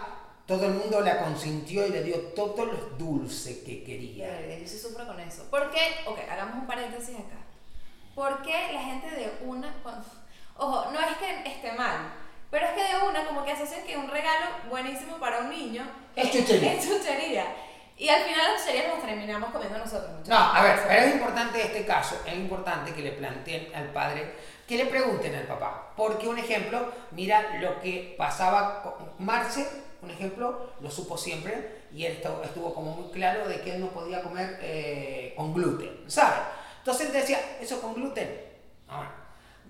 todo 0.46 0.66
el 0.66 0.74
mundo 0.74 1.00
la 1.00 1.20
consintió 1.20 1.88
y 1.88 1.92
le 1.92 2.04
dio 2.04 2.18
todos 2.36 2.68
los 2.68 2.98
dulces 2.98 3.60
que 3.60 3.84
quería. 3.84 4.28
Yo 4.60 4.68
sí 4.68 4.78
sufro 4.78 5.08
con 5.08 5.20
eso. 5.20 5.44
¿Por 5.50 5.72
qué? 5.72 5.96
Ok, 6.06 6.20
hagamos 6.30 6.56
un 6.56 6.68
paréntesis 6.68 7.16
acá. 7.16 7.38
¿Por 8.14 8.42
qué 8.42 8.74
la 8.74 8.82
gente 8.82 9.10
de 9.12 9.38
una... 9.46 9.74
Ojo, 10.58 10.92
no 10.92 11.00
es 11.00 11.18
que 11.18 11.50
esté 11.50 11.72
mal, 11.74 12.12
pero 12.50 12.66
es 12.66 12.72
que 12.72 12.84
de 12.84 13.08
una 13.08 13.26
como 13.26 13.46
que 13.46 13.52
asocian 13.52 13.84
que 13.86 13.96
un 13.96 14.10
regalo 14.10 14.48
buenísimo 14.70 15.18
para 15.18 15.40
un 15.40 15.50
niño 15.50 15.84
Es 16.16 16.32
chuchería. 16.32 16.74
Es 16.74 16.88
chuchería. 16.90 17.46
Y 17.96 18.10
al 18.10 18.24
final 18.24 18.54
las 18.54 18.62
chucherías 18.62 18.94
las 18.94 19.06
terminamos 19.06 19.52
comiendo 19.52 19.78
nosotros. 19.78 20.10
muchachos. 20.12 20.30
No, 20.30 20.38
a 20.38 20.62
ver, 20.64 20.80
pero 20.88 21.06
es 21.06 21.14
importante 21.14 21.62
este 21.62 21.86
caso, 21.86 22.22
es 22.26 22.34
importante 22.36 22.94
que 22.94 23.02
le 23.02 23.12
planteen 23.14 23.74
al 23.76 23.92
padre, 23.92 24.36
que 24.68 24.78
le 24.78 24.86
pregunten 24.86 25.34
al 25.36 25.46
papá. 25.46 25.94
Porque 25.96 26.28
un 26.28 26.38
ejemplo, 26.38 26.92
mira 27.12 27.58
lo 27.60 27.80
que 27.80 28.16
pasaba 28.18 28.84
con 28.84 29.26
Marce, 29.26 29.68
un 30.02 30.12
ejemplo, 30.12 30.74
lo 30.80 30.92
supo 30.92 31.18
siempre 31.18 31.78
y 31.92 32.06
él 32.06 32.22
estuvo, 32.44 32.74
como 32.74 32.92
muy 32.96 33.12
claro 33.12 33.48
de 33.48 33.62
que 33.62 33.76
él 33.76 33.82
no 33.82 33.88
podía 33.88 34.22
comer 34.22 34.60
eh, 34.62 35.34
con 35.36 35.54
gluten, 35.54 36.04
¿sabes? 36.08 36.40
Entonces 36.80 37.08
él 37.08 37.14
decía, 37.14 37.40
¿eso 37.60 37.82
con 37.82 37.94
gluten? 37.96 38.42
No, 38.88 39.04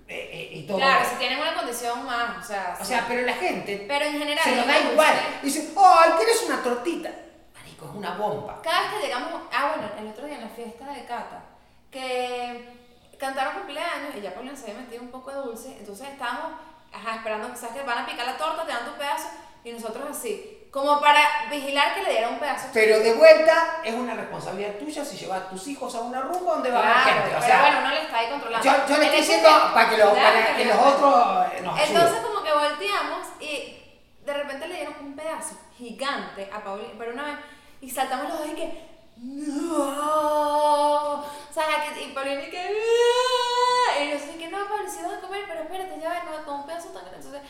eh, 0.08 0.30
eh, 0.32 0.50
y 0.54 0.66
todo. 0.66 0.78
Claro, 0.78 1.08
si 1.08 1.16
tienen 1.16 1.38
una 1.38 1.54
condición 1.54 2.04
más, 2.04 2.44
o 2.44 2.46
sea... 2.46 2.76
O 2.80 2.84
sí. 2.84 2.90
sea, 2.90 3.04
pero 3.06 3.22
la 3.22 3.34
gente 3.34 3.84
pero 3.86 4.04
en 4.04 4.18
general... 4.18 4.44
se 4.44 4.56
lo 4.56 4.64
da 4.64 4.80
igual. 4.80 5.14
Dice, 5.42 5.70
¡ay, 5.76 6.10
quieres 6.16 6.44
una 6.46 6.62
tortita! 6.62 7.10
Marico, 7.54 7.86
es 7.86 7.94
una 7.94 8.16
bomba. 8.16 8.60
Cada 8.62 8.82
vez 8.82 8.90
que 8.92 9.06
llegamos, 9.06 9.42
ah 9.52 9.74
bueno, 9.74 9.92
el 9.98 10.06
otro 10.08 10.26
día 10.26 10.36
en 10.36 10.42
la 10.42 10.48
fiesta 10.48 10.92
de 10.92 11.04
Cata, 11.04 11.44
que 11.90 12.77
cantaron 13.18 13.54
cumpleaños 13.54 14.14
y 14.16 14.20
ya 14.20 14.34
Paulina 14.34 14.56
se 14.56 14.70
había 14.70 14.82
metido 14.82 15.02
un 15.02 15.10
poco 15.10 15.30
de 15.30 15.36
dulce, 15.38 15.76
entonces 15.78 16.08
estábamos 16.08 16.52
ajá, 16.92 17.16
esperando 17.16 17.48
sabes 17.56 17.76
que 17.76 17.82
van 17.82 17.98
a 17.98 18.06
picar 18.06 18.26
la 18.26 18.36
torta, 18.36 18.64
te 18.64 18.72
dan 18.72 18.84
tu 18.86 18.92
pedazo 18.92 19.28
y 19.64 19.72
nosotros 19.72 20.04
así, 20.10 20.68
como 20.70 21.00
para 21.00 21.20
vigilar 21.50 21.94
que 21.94 22.02
le 22.02 22.10
diera 22.10 22.28
un 22.28 22.38
pedazo. 22.38 22.68
Pero 22.72 22.98
de 23.00 23.12
vuelta 23.14 23.80
es 23.84 23.94
una 23.94 24.14
responsabilidad 24.14 24.74
tuya 24.78 25.04
si 25.04 25.16
llevas 25.16 25.42
a 25.42 25.48
tus 25.48 25.66
hijos 25.68 25.94
a 25.94 26.00
una 26.00 26.20
rumba 26.22 26.54
donde 26.54 26.70
va 26.70 26.78
a 26.78 26.82
Claro, 27.02 27.10
gente. 27.22 27.28
O 27.28 27.30
pero 27.30 27.42
sea, 27.42 27.60
bueno, 27.62 27.78
uno 27.80 27.90
le 27.90 28.02
está 28.02 28.18
ahí 28.18 28.30
controlando. 28.30 28.64
yo, 28.66 28.72
yo 28.88 28.96
le 28.98 29.04
estoy 29.04 29.20
diciendo 29.20 29.48
para 29.74 29.90
que, 29.90 29.96
lo- 29.98 30.14
para 30.14 30.56
que 30.56 30.64
los 30.64 30.76
otros 30.78 31.62
nos 31.62 31.78
ayuden. 31.78 31.96
Entonces 31.96 32.20
como 32.24 32.42
que 32.42 32.52
volteamos 32.52 33.26
y 33.40 33.82
de 34.24 34.34
repente 34.34 34.68
le 34.68 34.74
dieron 34.76 34.94
un 35.00 35.16
pedazo 35.16 35.58
gigante 35.76 36.50
a 36.54 36.62
Paulina, 36.62 36.90
pero 36.98 37.12
una 37.12 37.24
vez, 37.24 37.36
y 37.80 37.90
saltamos 37.90 38.28
los 38.28 38.38
dos 38.38 38.48
y 38.48 38.54
que, 38.54 38.88
no, 39.16 41.24
sea, 41.58 41.94
que, 41.94 42.02
y 42.02 42.12
Paulina 42.12 42.42
y 42.42 42.50
que, 42.50 42.60
"Ah", 42.60 44.02
y 44.02 44.10
yo 44.10 44.16
así 44.16 44.38
que 44.38 44.48
no, 44.48 44.58
Pablo, 44.68 44.88
si 44.90 45.02
vas 45.02 45.14
a 45.18 45.20
comer, 45.20 45.44
pero 45.48 45.62
espérate, 45.62 46.00
ya 46.00 46.10
ves, 46.10 46.20
no, 46.24 46.44
con 46.44 46.54
un 46.60 46.66
pedazo 46.66 46.88
tan 46.88 47.02
grande, 47.04 47.16
entonces 47.26 47.42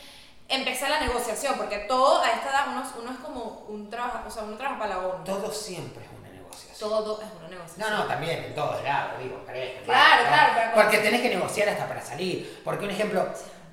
empecé 0.47 0.89
la 0.89 0.99
negociación, 0.99 1.55
porque 1.57 1.79
todo 1.79 2.21
a 2.21 2.29
esta 2.29 2.49
edad 2.49 2.65
uno, 2.69 2.83
uno 3.01 3.11
es 3.11 3.17
como 3.19 3.65
un 3.69 3.89
trabajo, 3.89 4.19
o 4.27 4.31
sea, 4.31 4.43
uno 4.43 4.57
trabaja 4.57 4.79
para 4.79 4.95
la 4.95 5.07
ONU. 5.07 5.23
Todo 5.23 5.51
siempre 5.51 6.03
es 6.03 6.09
una 6.19 6.29
negociación. 6.29 6.89
Todo 6.89 7.21
es 7.21 7.27
una 7.39 7.49
negociación. 7.49 7.89
No, 7.91 7.97
no, 7.99 8.05
también 8.05 8.43
en 8.45 8.55
todos 8.55 8.83
lados, 8.83 9.19
digo, 9.21 9.43
crees. 9.45 9.81
Claro, 9.83 10.23
¿no? 10.23 10.27
claro, 10.29 10.53
pero- 10.55 10.71
Porque 10.73 10.97
tenés 10.99 11.21
que 11.21 11.29
negociar 11.29 11.69
hasta 11.69 11.87
para 11.87 12.01
salir. 12.01 12.61
Porque 12.65 12.85
un 12.85 12.91
ejemplo, 12.91 13.27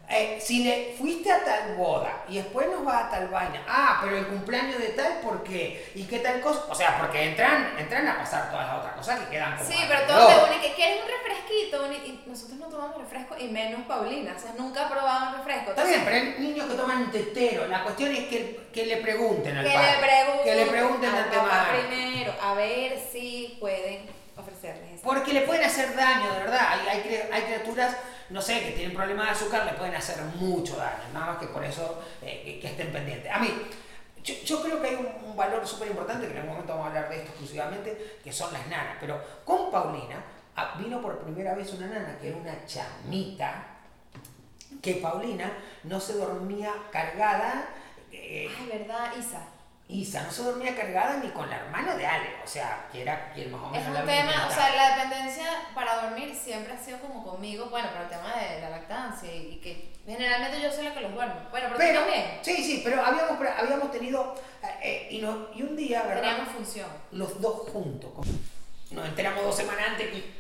eh, 0.09 0.39
si 0.41 0.63
le 0.63 0.95
fuiste 0.97 1.33
a 1.33 1.43
tal 1.45 1.75
boda 1.77 2.23
y 2.29 2.37
después 2.37 2.69
nos 2.69 2.87
va 2.87 3.07
a 3.07 3.11
tal 3.11 3.27
vaina, 3.29 3.63
ah, 3.67 3.99
pero 4.03 4.17
el 4.17 4.27
cumpleaños 4.29 4.79
de 4.79 4.89
tal, 4.91 5.19
¿por 5.21 5.43
qué? 5.43 5.91
¿Y 5.97 6.05
qué 6.05 6.21
tal 6.21 6.41
cosa? 6.41 6.63
O 6.69 6.75
sea, 6.75 6.99
porque 6.99 7.23
entran, 7.31 7.75
entran 7.79 8.07
a 8.07 8.19
pasar 8.19 8.51
todas 8.51 8.67
las 8.69 8.77
otras 8.79 8.95
cosas 8.95 9.21
que 9.21 9.31
quedan 9.31 9.57
como 9.57 9.69
Sí, 9.69 9.77
pero 9.89 9.99
alrededor. 10.01 10.27
todo 10.29 10.45
te 10.49 10.53
une 10.55 10.61
que 10.63 10.75
quieres 10.75 11.01
un 11.03 11.09
refresquito 11.11 11.85
un- 11.85 11.93
y 11.93 12.23
nosotros 12.27 12.59
no 12.59 12.67
tomamos 12.67 12.99
refresco 12.99 13.37
y 13.39 13.49
menos 13.49 13.81
Paulina, 13.89 14.35
o 14.37 14.41
sea, 14.41 14.53
nunca 14.57 14.87
ha 14.87 14.91
probado 14.91 15.31
un 15.31 15.37
refresco. 15.39 15.71
Está 15.71 15.85
bien, 15.85 16.03
pero 16.05 16.17
hay 16.17 16.35
niños 16.39 16.69
que 16.69 16.75
toman 16.75 17.11
tetero. 17.11 17.67
La 17.67 17.83
cuestión 17.83 18.15
es 18.15 18.27
que, 18.29 18.61
que 18.73 18.87
le 18.87 18.99
pregunten 18.99 19.57
al 19.57 19.65
que 19.67 19.73
padre. 19.73 19.91
le 19.91 19.99
pregunten, 20.07 20.45
que 20.45 20.55
le 20.55 20.67
pregunten 20.67 21.11
al 21.15 21.31
tema. 21.31 21.67
primero, 21.89 22.33
a 22.41 22.55
ver 22.55 22.99
si 23.13 23.57
pueden 23.59 24.07
ofrecerles 24.37 24.93
eso. 24.93 25.03
Porque 25.03 25.33
le 25.33 25.41
pueden 25.43 25.65
hacer 25.65 25.97
daño, 25.97 26.33
de 26.33 26.41
verdad. 26.41 26.69
Hay, 26.89 26.99
hay 27.33 27.43
criaturas, 27.43 27.97
no 28.31 28.41
sé, 28.41 28.61
que 28.61 28.73
tienen 28.73 28.95
problemas 28.95 29.27
de 29.27 29.33
azúcar, 29.33 29.65
le 29.67 29.73
pueden 29.73 29.95
hacer 29.95 30.21
mucho 30.39 30.77
daño. 30.77 31.05
Nada 31.13 31.27
más 31.27 31.39
que 31.39 31.47
por 31.47 31.65
eso 31.65 32.03
eh, 32.23 32.59
que, 32.61 32.69
estén 32.69 32.93
pendientes. 32.93 33.31
A 33.31 33.39
mí, 33.39 33.51
yo, 34.23 34.35
yo 34.45 34.63
creo 34.63 34.81
que 34.81 34.89
hay 34.89 34.95
un, 34.97 35.37
valor 35.37 35.67
súper 35.67 35.89
importante, 35.89 36.27
que 36.27 36.33
en 36.33 36.39
algún 36.39 36.53
momento 36.53 36.73
vamos 36.73 36.87
a 36.87 36.89
hablar 36.89 37.09
de 37.11 37.17
esto 37.17 37.29
exclusivamente, 37.29 38.19
que 38.25 38.33
son 38.33 38.53
las 38.53 38.67
nanas. 38.69 38.97
Pero 39.01 39.21
con 39.45 39.71
Paulina 39.71 40.25
ah, 40.57 40.75
vino 40.79 41.01
por 41.03 41.19
primera 41.19 41.55
vez 41.55 41.73
una 41.75 41.87
nana, 41.87 42.19
que 42.19 42.29
era 42.29 42.37
una 42.37 42.65
chamita, 42.67 43.67
que 44.81 44.95
Paulina 44.95 45.53
no 45.85 46.01
se 46.01 46.15
dormía 46.15 46.73
cargada. 46.91 47.69
eh, 48.11 48.49
Ay, 48.59 48.79
¿verdad, 48.79 49.13
Isa? 49.19 49.56
Isa 49.89 50.23
no 50.23 50.33
se 50.33 50.43
dormía 50.43 50.75
cargada 50.75 51.19
ni 51.23 51.29
con 51.31 51.49
la 51.49 51.57
hermana 51.59 51.95
de 51.95 52.05
Ale, 52.05 52.31
o 52.45 52.47
sea, 52.49 52.89
que 52.91 53.03
era 53.03 53.31
quien 53.33 53.53
más 53.53 53.61
o 53.63 53.69
menos 53.71 53.87
Es 53.87 54.01
un 54.01 54.07
tema, 54.07 54.47
o 54.49 54.53
sea, 54.53 54.75
la 54.75 54.97
dependencia 54.97 55.45
para 55.77 56.03
dormir 56.03 56.35
siempre 56.35 56.73
ha 56.73 56.77
sido 56.85 56.99
como 56.99 57.23
conmigo, 57.23 57.67
bueno, 57.67 57.89
pero 57.93 58.03
el 58.05 58.11
tema 58.11 58.35
de 58.35 58.61
la 58.63 58.71
lactancia 58.71 59.33
y, 59.33 59.53
y 59.53 59.57
que 59.61 59.93
generalmente 60.05 60.61
yo 60.61 60.73
soy 60.73 60.85
la 60.87 60.93
que 60.95 61.03
los 61.03 61.15
duermo. 61.15 61.35
Bueno, 61.53 61.67
pero, 61.69 61.77
Pero, 61.79 62.01
también 62.01 62.39
sí, 62.43 62.57
sí, 62.65 62.81
pero 62.85 63.01
habíamos, 63.05 63.39
habíamos 63.57 63.93
tenido, 63.93 64.35
eh, 64.63 64.67
eh, 64.83 65.09
y, 65.13 65.19
no- 65.21 65.49
y 65.55 65.63
un 65.63 65.77
día, 65.77 66.03
¿verdad? 66.03 66.23
teníamos 66.23 66.49
función. 66.53 66.89
Los 67.13 67.41
dos 67.41 67.69
juntos. 67.71 68.27
Nos 68.91 69.07
enteramos 69.07 69.45
dos 69.45 69.57
semanas 69.57 69.85
antes 69.91 70.09
que 70.11 70.35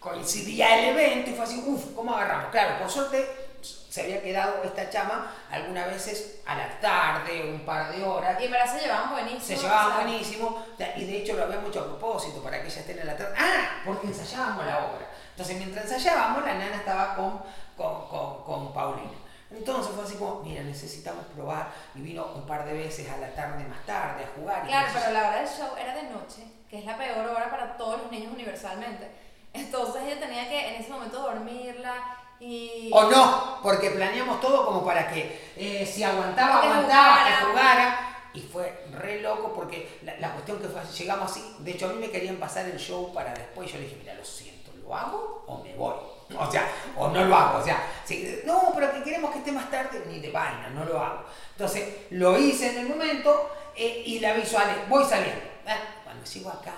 coincidía 0.00 0.76
el 0.78 0.88
evento 0.96 1.30
y 1.30 1.34
fue 1.34 1.44
así, 1.44 1.62
uff, 1.64 1.94
¿cómo 1.94 2.14
agarramos? 2.16 2.50
Claro, 2.50 2.78
por 2.80 2.90
suerte 2.90 3.47
se 3.62 4.02
había 4.02 4.22
quedado 4.22 4.62
esta 4.62 4.90
chama 4.90 5.34
algunas 5.50 5.86
veces 5.86 6.40
a 6.46 6.54
la 6.56 6.80
tarde, 6.80 7.50
un 7.50 7.60
par 7.60 7.90
de 7.90 8.04
horas. 8.04 8.40
Y 8.42 8.48
verdad 8.48 8.72
se 8.72 8.80
llevaban 8.80 9.10
buenísimo. 9.10 9.40
Se 9.40 9.56
o 9.56 9.62
llevaban 9.62 9.96
sea, 9.96 10.04
buenísimo 10.04 10.66
y 10.96 11.04
de 11.04 11.16
hecho 11.18 11.34
lo 11.34 11.44
habíamos 11.44 11.70
hecho 11.70 11.80
a 11.80 11.84
propósito 11.84 12.42
para 12.42 12.60
que 12.60 12.68
ella 12.68 12.80
esté 12.80 13.00
en 13.00 13.06
la 13.06 13.16
tarde. 13.16 13.34
Ah, 13.36 13.82
porque 13.84 14.08
ensayábamos 14.08 14.66
la 14.66 14.78
obra. 14.78 15.06
Entonces 15.30 15.56
mientras 15.56 15.84
ensayábamos 15.84 16.44
la 16.44 16.54
nana 16.54 16.76
estaba 16.76 17.14
con, 17.14 17.40
con, 17.76 18.08
con, 18.08 18.42
con 18.44 18.72
Paulina. 18.72 19.18
Entonces 19.50 19.94
fue 19.94 20.04
así 20.04 20.16
como, 20.16 20.42
mira, 20.42 20.62
necesitamos 20.62 21.24
probar 21.34 21.70
y 21.94 22.00
vino 22.02 22.26
un 22.34 22.46
par 22.46 22.66
de 22.66 22.74
veces 22.74 23.08
a 23.08 23.16
la 23.16 23.34
tarde 23.34 23.64
más 23.64 23.84
tarde 23.86 24.24
a 24.24 24.38
jugar. 24.38 24.66
Claro, 24.66 24.88
pero 24.92 25.10
la 25.12 25.28
hora 25.28 25.40
del 25.40 25.48
show 25.48 25.70
era 25.80 25.94
de 25.94 26.02
noche, 26.02 26.42
que 26.68 26.80
es 26.80 26.84
la 26.84 26.98
peor 26.98 27.26
hora 27.26 27.50
para 27.50 27.76
todos 27.76 28.02
los 28.02 28.10
niños 28.12 28.32
universalmente. 28.32 29.10
Entonces 29.54 30.02
ella 30.02 30.20
tenía 30.20 30.48
que 30.48 30.68
en 30.68 30.82
ese 30.82 30.90
momento 30.90 31.22
dormirla 31.22 32.17
y... 32.40 32.90
O 32.92 33.10
no, 33.10 33.58
porque 33.62 33.90
planeamos 33.90 34.40
todo 34.40 34.64
como 34.66 34.84
para 34.84 35.08
que 35.10 35.52
eh, 35.56 35.84
si 35.86 36.02
aguantaba, 36.02 36.60
Que 36.60 36.66
aguantaba, 36.68 37.14
jugara. 37.16 37.38
que 37.38 37.44
jugara. 37.46 38.04
Y 38.34 38.40
fue 38.42 38.84
re 38.92 39.20
loco 39.20 39.52
porque 39.54 39.98
la, 40.02 40.16
la 40.18 40.32
cuestión 40.32 40.58
que 40.60 40.68
fue, 40.68 40.80
llegamos 40.96 41.30
así, 41.30 41.56
de 41.60 41.70
hecho 41.72 41.86
a 41.86 41.92
mí 41.92 41.98
me 41.98 42.10
querían 42.10 42.36
pasar 42.36 42.66
el 42.66 42.78
show 42.78 43.12
para 43.12 43.32
después, 43.34 43.70
yo 43.72 43.78
le 43.78 43.84
dije, 43.84 43.96
mira, 43.98 44.14
lo 44.14 44.24
siento, 44.24 44.70
¿lo 44.82 44.94
hago 44.94 45.44
o 45.46 45.62
me 45.62 45.74
voy? 45.74 45.94
O 46.38 46.52
sea, 46.52 46.70
o 46.94 47.08
no 47.08 47.24
lo 47.24 47.34
hago, 47.34 47.58
o 47.58 47.64
sea, 47.64 47.82
si- 48.04 48.40
no, 48.44 48.70
pero 48.74 48.92
que 48.92 49.02
queremos 49.02 49.30
que 49.32 49.38
esté 49.38 49.50
más 49.50 49.70
tarde, 49.70 50.04
ni 50.08 50.20
de 50.20 50.30
vaina, 50.30 50.68
no 50.74 50.84
lo 50.84 51.00
hago. 51.02 51.24
Entonces, 51.52 51.88
lo 52.10 52.38
hice 52.38 52.70
en 52.72 52.80
el 52.80 52.88
momento 52.90 53.50
eh, 53.74 54.02
y 54.04 54.20
la 54.20 54.34
visual, 54.34 54.84
voy 54.90 55.02
saliendo. 55.06 55.40
Ah, 55.66 55.78
Cuando 56.04 56.26
sigo 56.26 56.50
acá, 56.50 56.74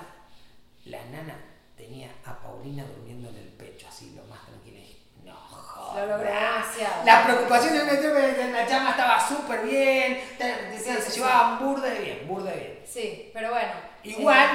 la 0.85 1.05
nana 1.07 1.35
tenía 1.77 2.11
a 2.25 2.39
Paulina 2.39 2.85
durmiendo 2.85 3.29
en 3.31 3.39
el 3.39 3.49
pecho, 3.49 3.89
así, 3.89 4.13
lo 4.17 4.23
más 4.33 4.39
tranquilo. 4.47 4.77
Y 4.79 4.83
dije, 4.83 4.99
no, 5.25 5.35
joder. 5.35 5.90
Lo 6.01 6.07
logró 6.07 6.31
demasiado. 6.31 7.05
La 7.05 7.25
preocupación 7.25 7.75
de 7.75 8.43
en 8.43 8.53
la 8.53 8.67
chama 8.67 8.91
estaba 8.91 9.29
súper 9.29 9.63
bien, 9.63 10.21
te- 10.39 10.79
Sí, 10.79 10.85
se 10.85 11.03
sí, 11.03 11.21
llevaban 11.21 11.59
burde 11.59 11.91
de 11.91 11.99
bien, 12.01 12.29
burde 12.29 12.51
de 12.51 12.57
bien. 12.57 12.79
Sí, 12.87 13.31
pero 13.33 13.51
bueno. 13.51 13.73
Igual, 14.03 14.49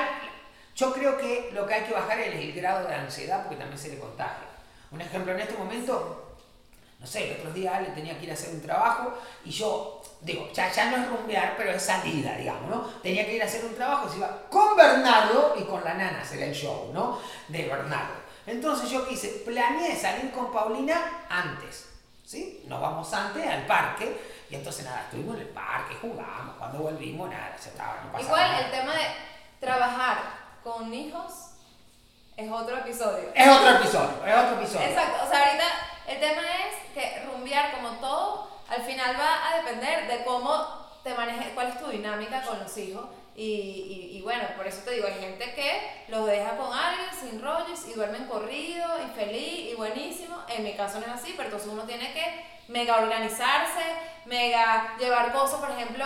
Yo 0.75 0.91
creo 0.91 1.17
que 1.17 1.51
lo 1.53 1.65
que 1.65 1.73
hay 1.73 1.83
que 1.83 1.93
bajar 1.93 2.19
es 2.19 2.35
el 2.35 2.51
grado 2.51 2.85
de 2.87 2.93
ansiedad 2.95 3.43
porque 3.43 3.55
también 3.55 3.77
se 3.79 3.89
le 3.89 3.97
contagia. 3.99 4.43
Un 4.91 4.99
ejemplo, 4.99 5.31
en 5.33 5.39
este 5.39 5.53
momento, 5.57 6.35
no 6.99 7.07
sé, 7.07 7.31
el 7.31 7.39
otro 7.39 7.53
día 7.53 7.77
Ale 7.77 7.89
tenía 7.89 8.17
que 8.17 8.25
ir 8.25 8.31
a 8.31 8.33
hacer 8.33 8.49
un 8.53 8.61
trabajo 8.61 9.13
y 9.45 9.51
yo, 9.51 10.01
digo, 10.19 10.49
ya, 10.53 10.69
ya 10.71 10.91
no 10.91 10.97
es 10.97 11.07
rumbear, 11.07 11.53
pero 11.57 11.71
es 11.71 11.81
salida, 11.81 12.35
digamos, 12.35 12.69
¿no? 12.69 12.81
Tenía 13.01 13.25
que 13.25 13.35
ir 13.35 13.41
a 13.41 13.45
hacer 13.45 13.63
un 13.63 13.73
trabajo, 13.75 14.09
se 14.09 14.17
iba 14.17 14.29
con 14.49 14.75
Bernardo 14.75 15.55
y 15.57 15.63
con 15.63 15.81
la 15.83 15.93
nana, 15.93 16.25
será 16.25 16.45
el 16.45 16.53
show, 16.53 16.91
¿no? 16.93 17.19
De 17.47 17.65
Bernardo. 17.69 18.24
Entonces 18.47 18.89
yo 18.89 19.07
quise, 19.07 19.29
planeé 19.45 19.95
salir 19.95 20.31
con 20.31 20.51
Paulina 20.51 21.25
antes, 21.29 21.89
¿sí? 22.25 22.63
Nos 22.67 22.79
vamos 22.79 23.11
antes 23.13 23.45
al 23.47 23.65
parque 23.65 24.15
y 24.49 24.55
entonces 24.55 24.85
nada, 24.85 25.01
estuvimos 25.01 25.35
en 25.35 25.41
el 25.41 25.49
parque, 25.49 25.95
jugamos, 25.99 26.55
cuando 26.57 26.79
volvimos 26.79 27.29
nada, 27.29 27.57
se 27.59 27.69
estaba, 27.69 28.01
no 28.03 28.11
pasaba 28.11 28.23
Igual 28.23 28.51
nada. 28.51 28.65
el 28.65 28.71
tema 28.71 28.93
de 28.93 29.05
trabajar 29.59 30.17
con 30.63 30.93
hijos 30.93 31.33
es 32.37 32.51
otro 32.51 32.77
episodio. 32.77 33.31
Es 33.33 33.47
otro 33.47 33.69
episodio, 33.77 34.25
es 34.25 34.37
otro 34.37 34.61
episodio. 34.61 34.87
Exacto, 34.87 35.25
o 35.25 35.29
sea, 35.29 35.47
ahorita 35.47 35.65
el 36.07 36.19
tema 36.19 36.41
es 36.41 36.93
que 36.93 37.25
rumbear 37.25 37.71
como 37.75 37.89
todo, 37.99 38.49
al 38.69 38.83
final 38.83 39.15
va 39.19 39.49
a 39.49 39.57
depender 39.57 40.07
de 40.07 40.23
cómo 40.23 40.85
te 41.03 41.13
manejes, 41.13 41.53
cuál 41.53 41.67
es 41.69 41.79
tu 41.79 41.87
dinámica 41.87 42.43
con 42.43 42.59
los 42.59 42.77
hijos. 42.77 43.05
Y, 43.35 43.43
y, 43.43 44.17
y 44.17 44.21
bueno, 44.21 44.43
por 44.55 44.65
eso 44.65 44.81
te 44.85 44.91
digo, 44.91 45.07
hay 45.07 45.19
gente 45.19 45.53
que 45.53 46.05
los 46.07 46.25
deja 46.25 46.55
con 46.55 46.73
alguien 46.73 47.09
sin 47.19 47.41
rollos 47.41 47.85
y 47.87 47.93
duermen 47.93 48.27
corrido 48.27 48.87
y 49.03 49.13
feliz 49.13 49.71
y 49.71 49.75
buenísimo. 49.75 50.41
En 50.47 50.63
mi 50.63 50.73
caso 50.73 50.99
no 50.99 51.05
es 51.05 51.11
así, 51.11 51.33
pero 51.35 51.49
entonces 51.49 51.69
uno 51.69 51.83
tiene 51.83 52.13
que 52.13 52.45
mega 52.69 52.97
organizarse, 52.97 53.83
mega 54.25 54.95
llevar 54.97 55.33
cosas, 55.33 55.59
por 55.59 55.69
ejemplo, 55.71 56.05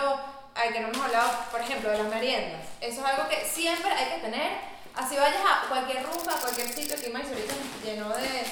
al 0.54 0.72
que 0.72 0.80
no 0.80 0.88
hemos 0.88 1.06
hablado, 1.06 1.30
por 1.50 1.60
ejemplo, 1.60 1.90
de 1.90 1.98
las 1.98 2.08
meriendas. 2.08 2.62
Eso 2.80 3.00
es 3.00 3.06
algo 3.06 3.28
que 3.28 3.44
siempre 3.44 3.92
hay 3.92 4.16
que 4.16 4.22
tener. 4.22 4.50
Así 4.94 5.16
vayas 5.16 5.40
a 5.40 5.68
cualquier 5.68 6.02
rumba, 6.02 6.34
a 6.34 6.40
cualquier 6.40 6.68
sitio 6.68 6.96
que 7.00 7.10
más 7.10 7.22
ahorita 7.28 7.54
lleno 7.84 8.08
de... 8.08 8.44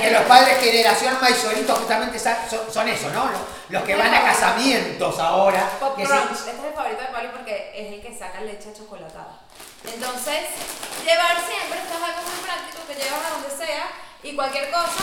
Que, 0.00 0.10
los 0.10 0.22
padres 0.22 0.58
generación 0.58 1.18
Maisorito 1.20 1.74
justamente 1.74 2.18
son, 2.18 2.72
son 2.72 2.88
eso, 2.88 3.10
¿no? 3.10 3.30
Los, 3.68 3.82
que 3.82 3.94
van 3.96 4.14
a 4.14 4.22
casamientos 4.24 5.18
ahora. 5.18 5.68
Pop 5.80 5.96
que 5.96 6.02
este 6.02 6.14
es 6.14 6.46
el 6.46 6.72
favorito 6.74 7.00
de 7.00 7.08
Pablo 7.08 7.30
porque 7.32 7.72
es 7.74 7.92
el 7.94 8.02
que 8.02 8.16
saca 8.16 8.40
leche 8.42 8.72
chocolatada. 8.76 9.40
Entonces, 9.84 10.40
llevar 11.04 11.36
siempre, 11.44 11.78
esto 11.80 11.94
es 11.98 12.02
algo 12.02 12.22
muy 12.22 12.40
práctico 12.44 12.78
que 12.86 12.94
llevas 12.94 13.26
a 13.26 13.30
donde 13.30 13.50
sea 13.50 13.84
y 14.22 14.34
cualquier 14.36 14.70
cosa. 14.70 15.02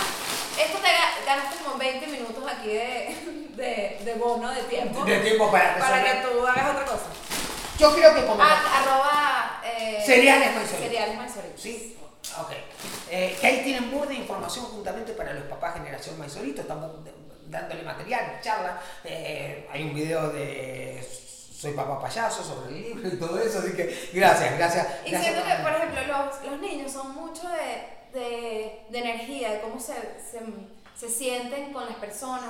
Esto 0.58 0.78
te 0.78 0.88
ga- 0.88 1.26
ganas 1.26 1.46
como 1.64 1.78
20 1.78 2.08
minutos 2.08 2.44
aquí 2.50 2.68
de, 2.70 3.18
de, 3.56 4.00
de 4.06 4.14
bono 4.16 4.50
de 4.52 4.64
tiempo 4.64 5.04
de 5.06 5.18
tiempo 5.20 5.52
para 5.52 5.78
para 5.78 6.04
que 6.04 6.28
tú 6.28 6.46
hagas 6.48 6.70
otra 6.72 6.86
cosa. 6.86 7.06
Yo 7.78 7.96
creo 7.96 8.14
que 8.14 8.26
como... 8.26 8.44
Ah, 8.44 8.82
arroba 8.82 9.62
eh, 9.64 10.04
Cereales 10.06 10.54
Maizorito. 10.54 10.84
Cereales 10.84 11.16
Maizorito. 11.18 11.58
Sí, 11.58 11.98
ok. 12.38 12.52
Eh, 13.10 13.38
que 13.40 13.48
ahí 13.48 13.64
tienen 13.64 13.90
de 14.08 14.16
información 14.16 14.66
juntamente 14.66 15.14
para 15.14 15.34
los 15.34 15.44
papás 15.46 15.74
generación 15.76 16.18
Maisorito. 16.20 16.62
Estamos 16.62 16.92
dándole 17.48 17.82
material, 17.84 18.40
charla. 18.42 18.80
Eh, 19.04 19.68
hay 19.72 19.84
un 19.84 19.94
video 19.96 20.30
de 20.30 21.02
Soy 21.60 21.74
papá 21.74 22.00
payaso 22.00 22.44
sobre 22.44 22.70
el 22.76 22.82
libro 22.82 23.08
y 23.10 23.18
todo 23.20 23.40
eso. 23.40 23.60
Así 23.60 23.74
que 23.74 24.10
gracias, 24.14 24.58
gracias. 24.58 24.88
Y 25.06 25.12
gracias 25.12 25.34
siento 25.34 25.48
que, 25.50 25.56
por- 25.64 25.72
ejemplo, 25.74 26.02
los, 26.08 26.52
los 26.52 26.62
niños 26.62 26.92
son 26.92 27.14
mucho 27.16 27.50
de, 27.50 28.18
de, 28.20 28.82
de 28.90 29.00
energía, 29.00 29.52
de 29.54 29.62
cómo 29.62 29.80
se, 29.80 29.94
se, 29.94 30.40
se 30.96 31.10
sienten 31.10 31.74
con 31.74 31.86
las 31.86 31.96
personas. 31.96 32.50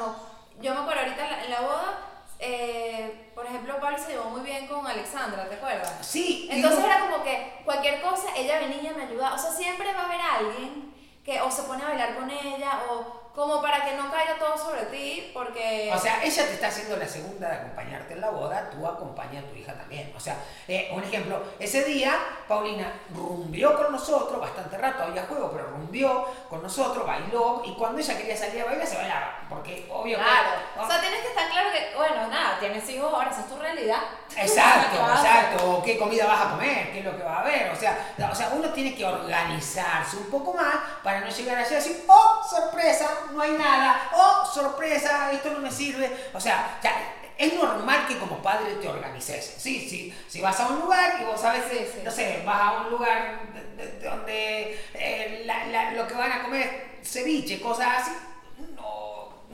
Yo 0.62 0.74
me 0.74 0.82
acuerdo 0.82 1.02
ahorita 1.04 1.24
en 1.26 1.32
la, 1.32 1.44
en 1.46 1.52
la 1.52 1.62
boda, 1.62 2.09
eh, 2.40 3.32
por 3.36 3.46
ejemplo, 3.46 3.80
Pablo 3.80 3.98
se 3.98 4.12
llevó 4.14 4.26
muy 4.30 4.42
bien 4.42 4.68
con 4.68 4.86
Alexandra, 4.88 5.48
¿te 5.50 5.56
acuerdas? 5.56 5.94
Sí, 6.02 6.48
Entonces 6.52 6.84
era 6.84 7.00
como 7.02 7.24
que 7.24 7.62
cualquier 7.66 8.02
cosa, 8.02 8.30
ella 8.36 8.60
venía, 8.60 8.94
me 8.94 9.04
ayudaba. 9.04 9.36
O 9.36 9.40
sea, 9.40 9.52
siempre 9.52 9.94
va 9.94 10.02
a 10.02 10.06
haber 10.06 10.22
alguien 10.22 10.94
que 11.24 11.42
o 11.42 11.52
se 11.52 11.64
pone 11.64 11.84
a 11.84 11.90
bailar 11.90 12.16
con 12.16 12.30
ella 12.30 12.82
o 12.90 13.20
como 13.36 13.62
para 13.62 13.86
que 13.86 13.96
no 13.96 14.12
caiga 14.12 14.38
todo 14.38 14.58
sobre 14.58 14.82
ti, 14.88 15.32
porque... 15.34 15.90
O 15.96 16.00
sea, 16.00 16.22
ella 16.24 16.46
te 16.46 16.54
está 16.56 16.68
haciendo 16.68 16.98
la 16.98 17.08
segunda 17.08 17.48
de 17.48 17.56
acompañarte 17.58 18.14
en 18.16 18.22
la 18.22 18.32
boda, 18.32 18.70
tú 18.70 18.86
acompañas 18.86 19.46
a 19.46 19.48
tu 19.48 19.56
hija 19.56 19.74
también. 19.76 20.12
O 20.18 20.20
sea, 20.20 20.36
eh, 20.68 20.90
un 20.92 21.02
ejemplo, 21.04 21.42
ese 21.58 21.86
día 21.86 22.18
Paulina 22.50 22.92
rumbió 23.16 23.78
con 23.78 23.94
nosotros, 23.94 24.42
bastante 24.42 24.78
rato 24.78 25.04
había 25.04 25.24
juego, 25.26 25.52
pero 25.54 25.68
rumbió 25.68 26.26
con 26.50 26.62
nosotros, 26.64 27.06
bailó, 27.06 27.62
y 27.64 27.74
cuando 27.76 28.00
ella 28.02 28.18
quería 28.18 28.36
salir 28.36 28.62
a 28.62 28.66
bailar, 28.66 28.88
se 28.88 28.98
bailaba. 28.98 29.46
Porque 29.48 29.88
obvio 29.90 30.18
que- 30.18 30.24
Claro, 30.24 30.50
¿no? 30.76 30.84
o 30.84 30.88
sea, 30.88 31.00
tienes 31.00 31.22
que 31.22 31.28
estar 31.28 31.50
claro 31.50 31.70
que, 31.72 31.96
bueno, 31.96 32.19
tienes 32.60 32.90
hijos 32.90 33.12
ahora, 33.14 33.30
esa 33.32 33.42
es 33.42 33.48
tu 33.50 33.56
realidad. 33.58 34.00
Exacto, 34.36 34.98
exacto. 35.16 35.72
O 35.72 35.84
qué 35.84 35.98
comida 35.98 36.26
vas 36.28 36.46
a 36.46 36.50
comer, 36.52 36.92
qué 36.92 37.00
es 37.00 37.06
lo 37.06 37.16
que 37.18 37.24
va 37.24 37.38
a 37.38 37.42
haber. 37.42 37.72
O 37.72 37.76
sea, 37.76 38.14
o 38.32 38.36
sea, 38.36 38.50
uno 38.54 38.70
tiene 38.70 38.96
que 38.96 39.06
organizarse 39.06 40.18
un 40.18 40.30
poco 40.30 40.54
más 40.54 40.76
para 41.04 41.22
no 41.22 41.30
llegar 41.30 41.58
allí 41.58 41.72
y 41.72 41.76
decir, 41.76 42.04
oh, 42.08 42.42
sorpresa, 42.50 43.10
no 43.32 43.42
hay 43.42 43.52
nada. 43.54 44.10
Oh, 44.14 44.46
sorpresa, 44.46 45.32
esto 45.32 45.50
no 45.52 45.60
me 45.60 45.72
sirve. 45.72 46.30
O 46.34 46.40
sea, 46.40 46.78
ya, 46.84 46.92
es 47.38 47.54
normal 47.54 48.06
que 48.08 48.18
como 48.20 48.38
padre 48.42 48.74
te 48.76 48.88
organices. 48.88 49.56
Sí, 49.58 49.88
sí. 49.90 50.14
Si 50.28 50.42
vas 50.42 50.60
a 50.60 50.68
un 50.68 50.80
lugar 50.82 51.18
y 51.22 51.24
vos 51.26 51.40
sabes 51.40 51.64
Sí, 51.72 51.78
sí. 51.94 52.02
no 52.04 52.12
sé, 52.12 52.44
vas 52.46 52.62
a 52.62 52.72
un 52.82 52.90
lugar 52.92 53.40
de- 53.54 53.84
de- 53.86 53.92
de 54.00 54.10
donde 54.10 54.82
eh, 54.94 55.44
la- 55.46 55.66
la- 55.68 55.92
lo 55.92 56.06
que 56.08 56.14
van 56.16 56.32
a 56.34 56.42
comer 56.44 56.98
es 57.02 57.10
ceviche, 57.10 57.62
cosas 57.62 57.88
así, 58.02 58.12
no, 58.76 59.09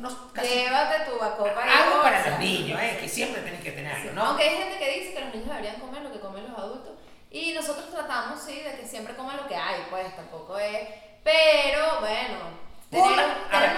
no 0.09 0.33
casi- 0.33 0.47
Llévate 0.47 1.09
tu 1.09 1.17
bacopa 1.19 1.65
y 1.65 1.69
algo 1.69 2.01
para 2.01 2.29
los 2.29 2.39
niños, 2.39 2.79
eh, 2.81 2.97
que 2.99 3.09
siempre 3.09 3.41
tenés 3.41 3.61
que 3.61 3.69
Sí, 3.71 3.75
tenerlo, 3.75 4.13
¿no? 4.13 4.21
Aunque 4.25 4.43
hay 4.43 4.57
gente 4.57 4.77
que 4.77 4.99
dice 4.99 5.13
que 5.13 5.19
los 5.21 5.33
niños 5.33 5.49
deberían 5.49 5.79
comer 5.79 6.01
lo 6.03 6.11
que 6.11 6.19
comen 6.19 6.47
los 6.49 6.57
adultos. 6.57 6.93
Y 7.31 7.51
nosotros 7.53 7.89
tratamos, 7.91 8.39
sí, 8.41 8.61
de 8.61 8.75
que 8.79 8.87
siempre 8.87 9.15
coman 9.15 9.37
lo 9.37 9.47
que 9.47 9.55
hay, 9.55 9.85
pues 9.89 10.15
tampoco 10.15 10.57
es. 10.57 10.87
Pero 11.23 11.99
bueno, 11.99 12.37
tener, 12.89 13.07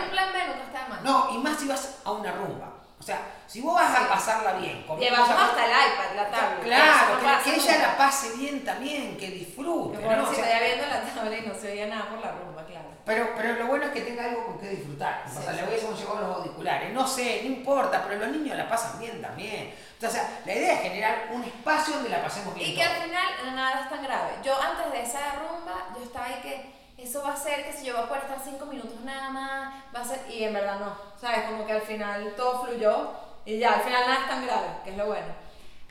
un 0.04 0.10
plan 0.12 0.34
B 0.34 0.40
nunca 0.48 0.64
está 0.66 0.84
de 0.84 0.90
más. 0.90 1.02
No, 1.02 1.30
y 1.34 1.38
más 1.40 1.58
si 1.60 1.68
vas 1.68 2.00
a 2.06 2.12
una 2.12 2.32
rumba. 2.34 2.74
O 3.08 3.10
sea, 3.10 3.22
si 3.48 3.62
vos 3.62 3.74
vas 3.74 3.98
a 4.02 4.10
pasarla 4.10 4.52
bien, 4.56 4.84
con 4.84 5.00
Llevamos 5.00 5.30
cosas- 5.30 5.52
hasta 5.52 5.64
el 5.66 5.72
iPad, 5.72 6.16
la 6.18 6.30
tablet. 6.30 6.64
Claro, 6.66 7.42
que, 7.42 7.56
ella 7.56 7.78
la 7.78 7.98
pase 7.98 8.34
bien 8.36 8.66
también, 8.66 9.16
que 9.16 9.30
disfrute. 9.30 9.98
Que 9.98 10.04
¿no? 10.04 10.12
O 10.12 10.26
pobrecita, 10.26 10.46
sea, 10.46 10.60
viendo 10.60 10.88
la 10.88 11.02
tablet 11.02 11.46
y 11.46 11.48
no 11.48 11.56
se 11.56 11.68
veía 11.68 11.88
nada 11.88 12.10
por 12.10 12.20
la 12.20 12.34
rumba, 12.34 12.66
claro. 12.66 12.90
pero, 13.06 13.30
pero 13.38 13.54
lo 13.54 13.68
bueno 13.68 13.86
es 13.86 13.92
que 13.92 14.02
tenga 14.02 14.26
algo 14.26 14.48
con 14.48 14.60
que 14.60 14.68
disfrutar. 14.72 15.24
O 15.26 15.42
sea, 15.42 15.54
sí. 15.54 15.58
le 15.58 15.68
hubiésemos 15.70 15.98
llevado 15.98 16.28
los 16.28 16.38
auriculares. 16.40 16.92
No 16.92 17.08
sé, 17.08 17.40
no 17.44 17.48
importa, 17.48 18.04
pero 18.06 18.20
los 18.20 18.28
niños 18.28 18.58
la 18.58 18.68
pasan 18.68 19.00
bien 19.00 19.22
también. 19.22 19.74
O 20.06 20.10
sea, 20.10 20.42
la 20.46 20.54
idea 20.54 20.74
es 20.74 20.82
generar 20.82 21.30
un 21.32 21.46
espacio 21.46 21.94
donde 21.94 22.10
la 22.10 22.22
pasemos 22.22 22.54
bien. 22.56 22.72
Y 22.72 22.76
que 22.76 22.84
al 22.84 23.04
final 23.04 23.56
nada 23.56 23.84
es 23.86 23.90
tan 23.90 24.04
grave. 24.04 24.32
Yo 24.44 24.54
antes 24.62 24.92
de 24.92 25.02
esa 25.02 25.20
rumba, 25.36 25.96
yo 25.96 26.04
estaba 26.04 26.26
ahí 26.26 26.42
que 26.44 26.76
eso 26.98 27.22
va 27.24 27.34
a 27.34 27.38
ser 27.38 27.64
que 27.66 27.74
si 27.74 27.86
yo 27.86 27.94
voy 27.96 28.04
a 28.04 28.08
poder 28.08 28.24
estar 28.24 28.40
cinco 28.44 28.66
minutos 28.66 29.00
nada 29.02 29.30
más, 29.30 29.74
va 29.96 30.02
a 30.02 30.06
ser, 30.06 30.20
y 30.30 30.44
en 30.44 30.54
verdad 30.54 30.80
no, 30.80 30.96
¿sabes? 31.20 31.44
Como 31.46 31.66
que 31.66 31.74
al 31.74 31.82
final 31.82 32.34
todo 32.36 32.64
fluyó 32.66 33.12
y 33.46 33.60
ya, 33.60 33.74
al 33.76 33.82
final 33.82 34.02
nada 34.08 34.22
es 34.22 34.28
tan 34.28 34.46
grave, 34.46 34.68
que 34.84 34.90
es 34.92 34.98
lo 34.98 35.06
bueno. 35.06 35.28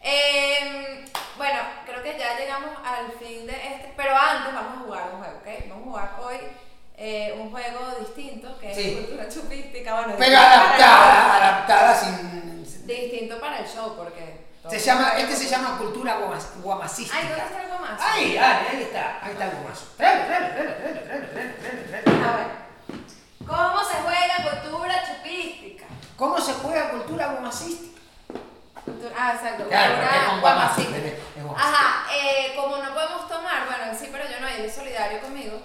Eh, 0.03 1.05
bueno, 1.37 1.59
creo 1.85 2.03
que 2.03 2.19
ya 2.19 2.39
llegamos 2.39 2.71
al 2.85 3.11
fin 3.13 3.47
de 3.47 3.53
este, 3.53 3.93
pero 3.97 4.17
antes 4.17 4.53
vamos 4.55 4.79
a 4.79 4.85
jugar 4.85 5.11
un 5.13 5.19
juego, 5.19 5.39
¿ok? 5.39 5.69
Vamos 5.69 5.83
a 5.83 5.85
jugar 5.91 6.17
hoy 6.23 6.37
eh, 6.99 7.37
un 7.41 7.51
juego 7.51 7.81
distinto, 8.01 8.59
que 8.59 8.75
Sí. 8.75 8.91
es 8.91 8.97
cultura 8.99 9.29
chupística, 9.29 9.95
bueno, 9.95 10.15
Pero 10.19 10.39
adaptada, 10.39 11.37
adaptada 11.37 11.95
sin- 11.95 12.47
Distinto 12.87 13.41
para 13.41 13.59
el 13.59 13.67
show, 13.67 13.95
porque... 13.97 14.46
Se 14.69 14.79
llama, 14.81 15.13
este 15.17 15.37
se 15.37 15.49
llama 15.49 15.79
cultura 15.79 16.19
guamacística. 16.63 17.17
Ay, 17.17 17.29
¿dónde 17.29 17.45
está 17.45 17.61
algo 17.61 17.79
más? 17.79 18.01
Ahí, 18.01 18.35
dale, 18.35 18.69
ahí 18.69 18.83
está, 18.83 19.19
ahí 19.23 19.33
está 19.33 19.45
el 19.45 19.51
guamazo. 19.53 19.87
Tráelo, 19.97 20.27
tráelo, 20.27 20.55
tráelo, 20.55 20.75
tráelo, 20.75 21.03
tráelo, 21.05 21.31
tráelo, 21.31 21.55
tráelo, 21.61 22.03
tráelo. 22.03 22.29
A 22.29 22.37
ver. 22.37 22.47
¿Cómo 23.47 23.85
se 23.85 23.95
juega 23.95 24.61
cultura 24.61 24.95
chupística? 25.07 25.85
¿Cómo 26.17 26.41
se 26.41 26.53
juega 26.55 26.91
cultura 26.91 27.27
guamacística? 27.29 28.01
Ah, 29.17 29.33
exacto. 29.35 29.69
Claro, 29.69 29.95
cultura 29.95 30.19
guamazo, 30.19 30.41
guamacística. 30.41 31.43
guamazo. 31.43 31.69
Ajá, 31.69 32.07
eh, 32.13 32.53
como 32.57 32.77
no 32.79 32.95
podemos 32.95 33.29
tomar, 33.29 33.67
bueno, 33.67 33.99
sí, 33.99 34.09
pero 34.11 34.25
yo 34.29 34.41
no, 34.41 34.49
él 34.49 34.65
es 34.65 34.75
solidario 34.75 35.21
conmigo. 35.21 35.61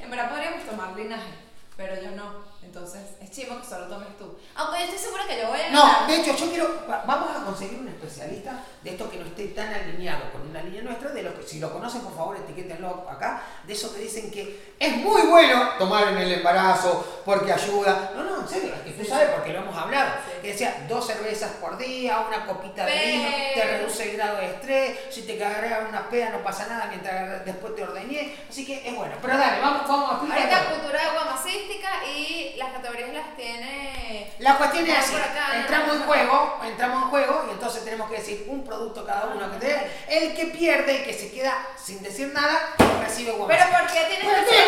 En 0.00 0.10
verdad 0.10 0.30
podríamos 0.30 0.64
tomar 0.64 0.94
linaje, 0.94 1.32
pero 1.76 1.94
yo 2.02 2.10
no. 2.10 2.44
Entonces, 2.76 3.00
es 3.22 3.30
chivo 3.30 3.58
que 3.58 3.66
solo 3.66 3.86
tomes 3.86 4.08
tú. 4.18 4.36
Aunque 4.54 4.80
yo 4.80 4.84
estoy 4.84 4.98
segura 4.98 5.26
que 5.26 5.40
yo 5.40 5.48
voy 5.48 5.58
a 5.58 5.70
No, 5.70 5.80
ganar. 5.82 6.06
de 6.08 6.16
hecho, 6.20 6.36
yo 6.36 6.50
quiero. 6.50 6.84
va- 6.90 7.04
Vamos 7.06 7.30
a 7.34 7.42
conseguir 7.42 7.78
un 7.78 7.88
especialista 7.88 8.62
de 8.82 8.90
esto 8.90 9.10
que 9.10 9.16
no 9.16 9.24
esté 9.24 9.46
tan 9.48 9.72
alineado 9.72 10.30
con 10.30 10.42
una 10.42 10.62
línea 10.62 10.82
nuestra. 10.82 11.10
De 11.12 11.22
lo 11.22 11.34
que, 11.34 11.42
si 11.46 11.58
lo 11.58 11.72
conocen, 11.72 12.02
por 12.02 12.14
favor, 12.14 12.36
etiquétenlo 12.36 13.06
acá. 13.08 13.42
De 13.66 13.72
eso 13.72 13.94
que 13.94 14.00
dicen 14.00 14.30
que 14.30 14.74
es 14.78 14.96
muy 14.98 15.22
bueno 15.22 15.70
tomar 15.78 16.08
en 16.08 16.18
el 16.18 16.32
embarazo 16.34 17.22
porque 17.24 17.50
ayuda. 17.50 18.12
No, 18.14 18.24
no, 18.24 18.40
en 18.42 18.48
serio, 18.48 18.74
es 18.74 18.80
que 18.82 19.02
tú 19.02 19.08
sabes 19.08 19.30
porque 19.30 19.54
lo 19.54 19.60
hemos 19.60 19.74
hablado. 19.74 20.10
Que 20.42 20.48
decía 20.48 20.84
dos 20.86 21.06
cervezas 21.06 21.52
por 21.52 21.78
día, 21.78 22.20
una 22.28 22.44
copita 22.44 22.84
de 22.84 22.92
vino, 23.06 23.28
te 23.54 23.64
reduce 23.78 24.10
el 24.10 24.16
grado 24.18 24.36
de 24.36 24.46
estrés. 24.46 24.98
Si 25.10 25.22
te 25.22 25.42
agarras 25.42 25.88
una 25.88 26.10
peda, 26.10 26.28
no 26.28 26.42
pasa 26.44 26.66
nada 26.66 26.86
mientras 26.88 27.42
después 27.46 27.74
te 27.74 27.82
ordeñé. 27.84 28.36
Así 28.50 28.66
que 28.66 28.86
es 28.86 28.94
bueno. 28.94 29.14
Pero 29.22 29.38
dale, 29.38 29.60
vamos, 29.62 29.88
vamos 29.88 30.10
a 30.10 30.12
explicar. 30.16 30.38
Ahorita 30.52 30.74
cultura 30.74 31.00
guamacística 31.14 31.88
y 32.14 32.54
las 32.66 32.72
categorías 32.76 33.12
las 33.12 33.36
tiene. 33.36 34.32
La 34.38 34.56
cuestión 34.58 34.86
es 34.86 34.98
así, 34.98 35.16
acá, 35.16 35.56
entramos 35.56 35.96
en 35.96 36.02
juego, 36.02 36.60
entramos 36.64 37.02
en 37.04 37.08
juego 37.10 37.44
y 37.48 37.52
entonces 37.52 37.84
tenemos 37.84 38.10
que 38.10 38.16
decir 38.18 38.44
un 38.48 38.64
producto 38.64 39.04
cada 39.06 39.26
uno. 39.26 39.50
que 39.52 39.58
te- 39.58 39.90
El 40.08 40.34
que 40.34 40.46
pierde, 40.46 40.98
el 40.98 41.04
que 41.04 41.12
se 41.14 41.30
queda 41.32 41.54
sin 41.82 42.02
decir 42.02 42.32
nada, 42.34 42.74
recibe 43.00 43.32
guamas. 43.32 43.56
Pero 43.56 43.70
¿por 43.78 43.86
qué 43.92 44.00
tienes 44.08 44.44
que 44.44 44.50
ser 44.54 44.66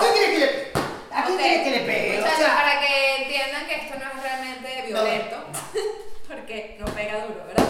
¿Qué 0.00 0.12
quiere 0.12 0.32
que 0.32 0.38
le 0.38 0.46
pegue? 0.48 0.72
¿A 1.14 1.24
quién 1.24 1.36
Ok. 1.36 1.40
quiere 1.42 1.64
que 1.64 1.70
le 1.70 1.80
pegue? 1.80 2.16
O 2.18 2.20
Muchachos, 2.20 2.38
sea, 2.38 2.54
para 2.56 2.80
que 2.80 3.22
entiendan 3.22 3.66
que 3.66 3.74
esto 3.74 3.98
no 3.98 4.04
es 4.10 4.22
realmente 4.22 4.82
violento, 4.86 5.36
porque 6.26 6.76
no 6.80 6.86
pega 6.86 7.26
duro, 7.26 7.44
¿verdad? 7.46 7.64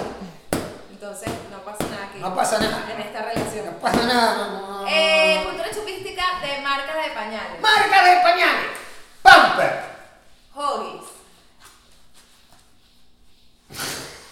Entonces, 0.90 1.28
no 1.50 1.58
pasa 1.64 1.84
nada 1.90 2.04
aquí. 2.06 2.18
No 2.20 2.34
pasa 2.36 2.58
nada. 2.60 2.86
En 2.94 3.00
esta 3.00 3.22
relación. 3.22 3.66
no 3.66 3.72
pasa 3.78 4.02
nada. 4.04 4.36
no, 4.36 4.82
no. 4.82 4.88
Eh, 4.88 5.40
cultura 5.44 5.70
chupística 5.72 6.22
de 6.40 6.60
marcas 6.62 6.94
de 7.04 7.10
pañales. 7.10 7.60
Marca 7.60 8.04
de 8.04 8.16
pañales. 8.20 8.66
Pamper. 9.22 9.80
Hoggies. 10.54 11.02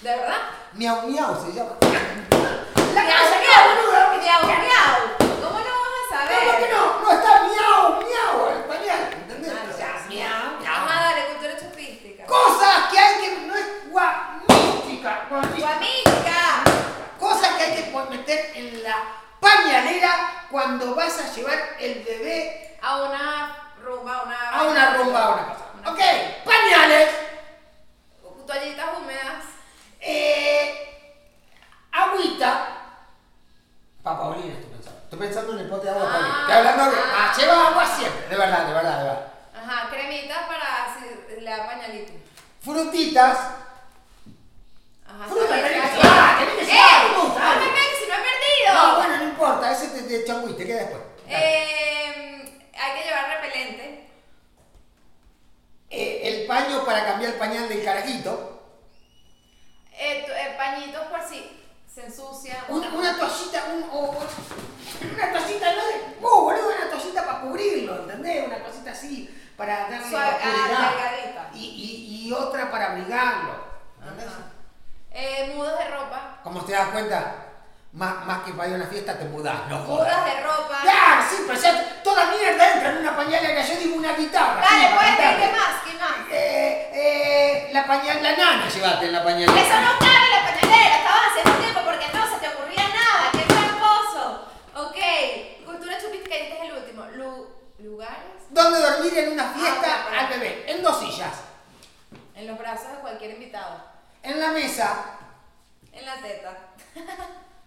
¿De 0.02 0.10
verdad? 0.16 0.40
Miau 0.74 1.02
miau 1.08 1.34
se 1.44 1.52
llama. 1.52 1.72
La 1.80 3.02
Miau, 3.02 3.06
casa 3.06 3.36
miau, 3.42 3.62
no, 3.68 3.82
boludo. 3.82 4.22
miau, 4.22 4.42
miau. 4.46 4.94
¿Cómo 5.42 5.58
no 5.58 5.72
vas 5.82 6.06
a 6.06 6.16
saber? 6.16 6.38
¿Cómo 6.38 6.58
que 6.58 6.72
no? 6.72 7.00
No 7.02 7.10
está 7.12 7.32
miau 7.48 8.00
miau 8.00 8.48
el 8.56 8.64
pañal. 8.64 9.02
¿Entendés? 9.12 9.52
Ah, 9.54 9.68
O 9.72 9.76
sea, 9.76 9.92
no. 10.04 10.08
miau 10.08 10.60
miau. 10.60 10.72
Ajá, 10.72 11.00
dale, 11.04 11.26
cultura 11.26 11.56
chupística. 11.58 12.24
Cosas 12.26 12.90
que 12.90 12.98
hay 12.98 13.14
que. 13.20 13.28
No 13.46 13.54
es 13.56 13.90
guamística. 13.90 15.26
guamística. 15.28 15.66
Guamística. 15.68 16.64
Cosas 17.18 17.48
que 17.56 17.62
hay 17.64 17.74
que 17.76 17.82
pon- 17.90 18.10
meter 18.10 18.52
en 18.54 18.82
la 18.82 18.96
pañalera 19.40 20.46
cuando 20.50 20.94
vas 20.94 21.18
a 21.20 21.32
llevar 21.34 21.58
el 21.78 22.02
bebé 22.02 22.78
A 22.82 23.02
una 23.02 23.74
rumba, 23.84 24.16
a 24.16 24.22
una... 24.22 24.50
a 24.50 24.62
una 24.64 24.94
rumba 24.96 25.24
a 25.24 25.30
una 25.34 25.44
cosa. 25.44 25.64
Una- 25.78 25.90
Ok, 25.92 26.00
pañales. 26.44 27.10
Toallitas 28.46 28.86
húmedas. 28.98 29.44
Eh, 30.00 30.74
agüita. 32.40 32.76
Para 34.02 34.18
Paulina 34.18 34.54
estoy 34.54 34.70
pensando. 34.72 35.00
Estoy 35.04 35.18
pensando 35.18 35.52
en 35.52 35.58
el 35.58 35.68
pote 35.68 35.84
de 35.84 35.90
agua 35.90 36.02
de 36.02 36.08
Ah, 36.08 36.12
Paulina. 36.12 36.40
Estoy 36.40 36.56
hablando 36.56 36.84
de. 36.90 36.96
ah. 36.96 37.14
Ah, 37.16 37.36
lleva 37.36 37.68
agua 37.68 37.86
siempre. 37.86 38.28
De 38.28 38.36
verdad, 38.36 38.66
de 38.66 38.72
verdad, 38.72 38.98
de 38.98 39.04
verdad. 39.04 39.26
Ajá, 39.54 39.90
cremitas 39.90 40.38
para 40.46 41.56
da 41.56 41.66
pañalito. 41.66 42.12
Frutitas. 42.62 43.38
Ajá, 45.06 45.24
Fruta, 45.26 45.56
está 45.56 45.68
bien, 45.68 45.82
tenés 45.82 45.90
que 45.90 45.96
llevar, 46.02 46.38
tenés 46.38 46.54
que 46.54 46.62
¡Eh! 46.62 46.66
llevar, 46.66 47.56
¡No 47.56 47.64
me 47.64 47.72
pegues 47.72 47.98
si 47.98 48.08
no 48.08 48.14
he 48.14 48.18
perdido! 48.18 48.74
No, 48.74 48.96
bueno, 48.96 49.16
no 49.16 49.24
importa. 49.24 49.72
Ese 49.72 49.88
te, 49.88 50.02
te 50.02 50.24
changüí, 50.24 50.52
te 50.52 50.66
queda 50.66 50.78
después. 50.80 51.02
Eh, 51.26 52.70
hay 52.78 52.98
que 52.98 53.04
llevar 53.04 53.40
repelente. 53.42 54.08
Eh, 55.90 56.20
el 56.24 56.46
paño 56.46 56.84
para 56.84 57.04
cambiar 57.04 57.32
el 57.32 57.38
pañal 57.38 57.68
del 57.68 57.84
carajito. 57.84 58.62
Eh, 59.92 60.24
eh, 60.28 60.54
pañitos 60.56 61.02
por 61.06 61.22
si 61.28 61.59
se 61.92 62.06
ensucia. 62.06 62.64
Una, 62.68 62.88
una 62.88 63.16
toallita, 63.18 63.64
un, 63.74 63.82
o- 63.92 64.16
una 65.14 65.32
toallita, 65.32 65.72
no 65.74 65.84
de. 65.86 66.16
Oh, 66.22 66.42
boludo, 66.42 66.68
una 66.68 66.90
toallita 66.90 67.26
para 67.26 67.40
cubrirlo, 67.40 67.96
¿entendés? 68.02 68.46
Una 68.46 68.62
cosita 68.62 68.90
así 68.92 69.36
para 69.56 69.88
darle 69.88 70.08
Suave, 70.08 70.36
ah, 70.42 70.92
delgadita. 70.92 71.50
y, 71.54 71.58
y, 71.64 72.28
y 72.28 72.32
otra 72.32 72.70
para 72.70 72.92
abrigarlo. 72.92 73.64
¿entendés? 74.00 74.26
Eh, 75.12 75.52
mudos 75.56 75.78
de 75.78 75.84
ropa. 75.88 76.38
Como 76.44 76.64
te 76.64 76.72
das 76.72 76.88
cuenta, 76.90 77.34
más, 77.92 78.24
más 78.24 78.42
que 78.44 78.52
para 78.52 78.68
ir 78.68 78.74
a 78.74 78.76
una 78.78 78.86
fiesta 78.86 79.18
te 79.18 79.24
mudás, 79.24 79.66
no 79.68 79.78
Mudas 79.80 80.14
jodas. 80.14 80.24
de 80.24 80.40
ropa. 80.42 80.78
Claro, 80.82 81.22
sí, 81.28 81.36
pero 81.46 81.60
ya 81.60 82.02
toda 82.04 82.30
mierda 82.30 82.72
entra 82.72 82.90
en 82.92 82.98
una 82.98 83.16
pañalera. 83.16 83.62
Yo 83.62 83.74
digo 83.76 83.96
una 83.96 84.12
guitarra. 84.14 84.60
Dale, 84.62 84.94
pues, 84.94 85.06
cantarle. 85.08 85.44
¿qué 85.46 85.52
más? 85.52 85.82
¿Qué 85.84 85.98
más? 85.98 86.16
Eh, 86.30 86.90
eh, 86.94 87.70
la 87.72 87.84
pañal, 87.86 88.22
la 88.22 88.36
nana 88.36 88.68
llévate 88.68 89.06
en 89.06 89.12
la 89.12 89.24
pañalera. 89.24 89.60
Eso 89.60 89.80
no 89.80 89.98
cabe 89.98 90.24
en 90.24 90.44
la 90.44 90.50
pañalera, 90.60 90.96
estabas 90.96 91.22
haciendo 91.30 91.52
tiempo 91.60 91.80
porque 91.84 92.06
no 92.14 92.32
se 92.32 92.38
te 92.38 92.48
ocurría 92.48 92.88
nada, 92.88 93.30
qué 93.32 93.44
tramposo. 93.52 94.46
Ok, 94.76 95.66
cultura 95.66 95.98
chupística, 96.00 96.36
y 96.38 96.42
este 96.42 96.54
es 96.56 96.62
el 96.70 96.78
último. 96.78 97.04
Lu- 97.16 97.50
lugares 97.80 98.30
¿Dónde 98.50 98.78
dormir 98.80 99.09
en 99.24 99.32
una 99.32 99.50
Ah, 99.50 99.54
fiesta 99.58 100.18
al 100.20 100.28
bebé? 100.28 100.64
En 100.70 100.82
dos 100.82 100.98
sillas. 101.00 101.34
en 102.34 102.46
los 102.46 102.58
brazos 102.58 102.92
de 102.92 102.98
cualquier 102.98 103.32
invitado. 103.32 103.82
En 104.22 104.38
la 104.40 104.50
mesa. 104.52 105.18
En 105.92 106.06
la 106.06 106.16
teta. 106.20 106.56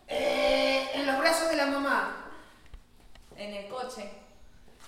eh, 0.08 0.90
en 0.94 1.06
los 1.08 1.18
brazos 1.20 1.50
de 1.50 1.56
la 1.58 1.66
mamá. 1.68 2.26
En 3.38 3.54
el 3.54 3.68
coche. 3.68 4.10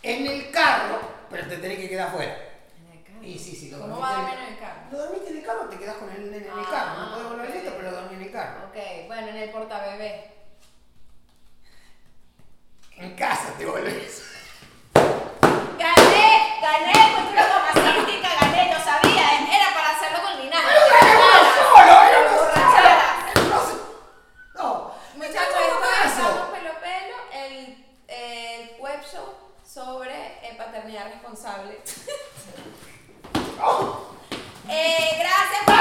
En 0.01 0.25
el 0.28 0.51
carro. 0.51 0.99
Pero 1.30 1.47
te 1.47 1.58
tenés 1.58 1.78
que 1.80 1.89
quedar 1.89 2.08
afuera. 2.10 2.36
En 2.78 2.97
el 2.97 3.04
carro. 3.04 3.23
Y 3.23 3.38
sí, 3.39 3.56
sí, 3.56 3.69
lo 3.71 3.80
¿Cómo 3.80 3.99
va 3.99 4.10
a 4.10 4.13
dormir 4.21 4.39
en 4.39 4.54
el 4.54 4.60
carro? 4.60 4.82
Lo 4.91 4.97
dormiste 4.99 5.30
en 5.32 5.38
el 5.38 5.43
carro, 5.45 5.63
te 5.69 5.78
quedás 5.80 5.95
con 5.95 6.10
el 6.12 6.32
nene 6.32 6.38
en 6.38 6.43
el 6.43 6.49
Ah, 6.65 6.67
carro. 6.71 6.99
No 7.01 7.12
podés 7.12 7.28
volver 7.30 7.56
esto, 7.58 7.73
pero 7.78 7.91
lo 7.91 7.97
dormí 8.01 8.15
en 8.15 8.21
el 8.23 8.32
carro. 8.32 8.67
Ok, 8.67 8.78
bueno, 9.08 9.28
en 9.30 9.38
el 9.38 9.49
portabebé. 9.51 10.32
En 12.97 13.15
casa 13.15 13.54
te 13.58 13.65
volvés. 13.65 14.23
¡Gané! 16.65 17.13
Cultura 17.13 17.45
mamacística, 17.47 18.28
gané, 18.41 18.71
yo 18.73 18.80
sabía, 18.84 19.25
era 19.56 19.71
para 19.75 19.89
hacerlo 19.91 20.17
culminar. 20.25 20.63
¡Era 20.63 20.82
uno 21.15 21.38
solo! 21.62 21.95
¡Era 22.01 22.19
uno 22.21 22.32
Borrachera. 22.41 23.08
solo! 23.36 23.78
No, 24.56 24.63
no. 24.63 24.91
Muchachos. 25.15 25.62
Estamos 26.06 26.49
Pelo 26.49 26.73
Pelo, 26.80 27.17
el, 27.34 27.86
el 28.08 28.75
web 28.80 28.99
show 29.04 29.28
sobre 29.63 30.15
eh, 30.41 30.56
paternidad 30.58 31.06
responsable. 31.06 31.80
Oh. 33.63 33.99
Eh, 34.67 35.17
gracias 35.19 35.63
por 35.65 35.75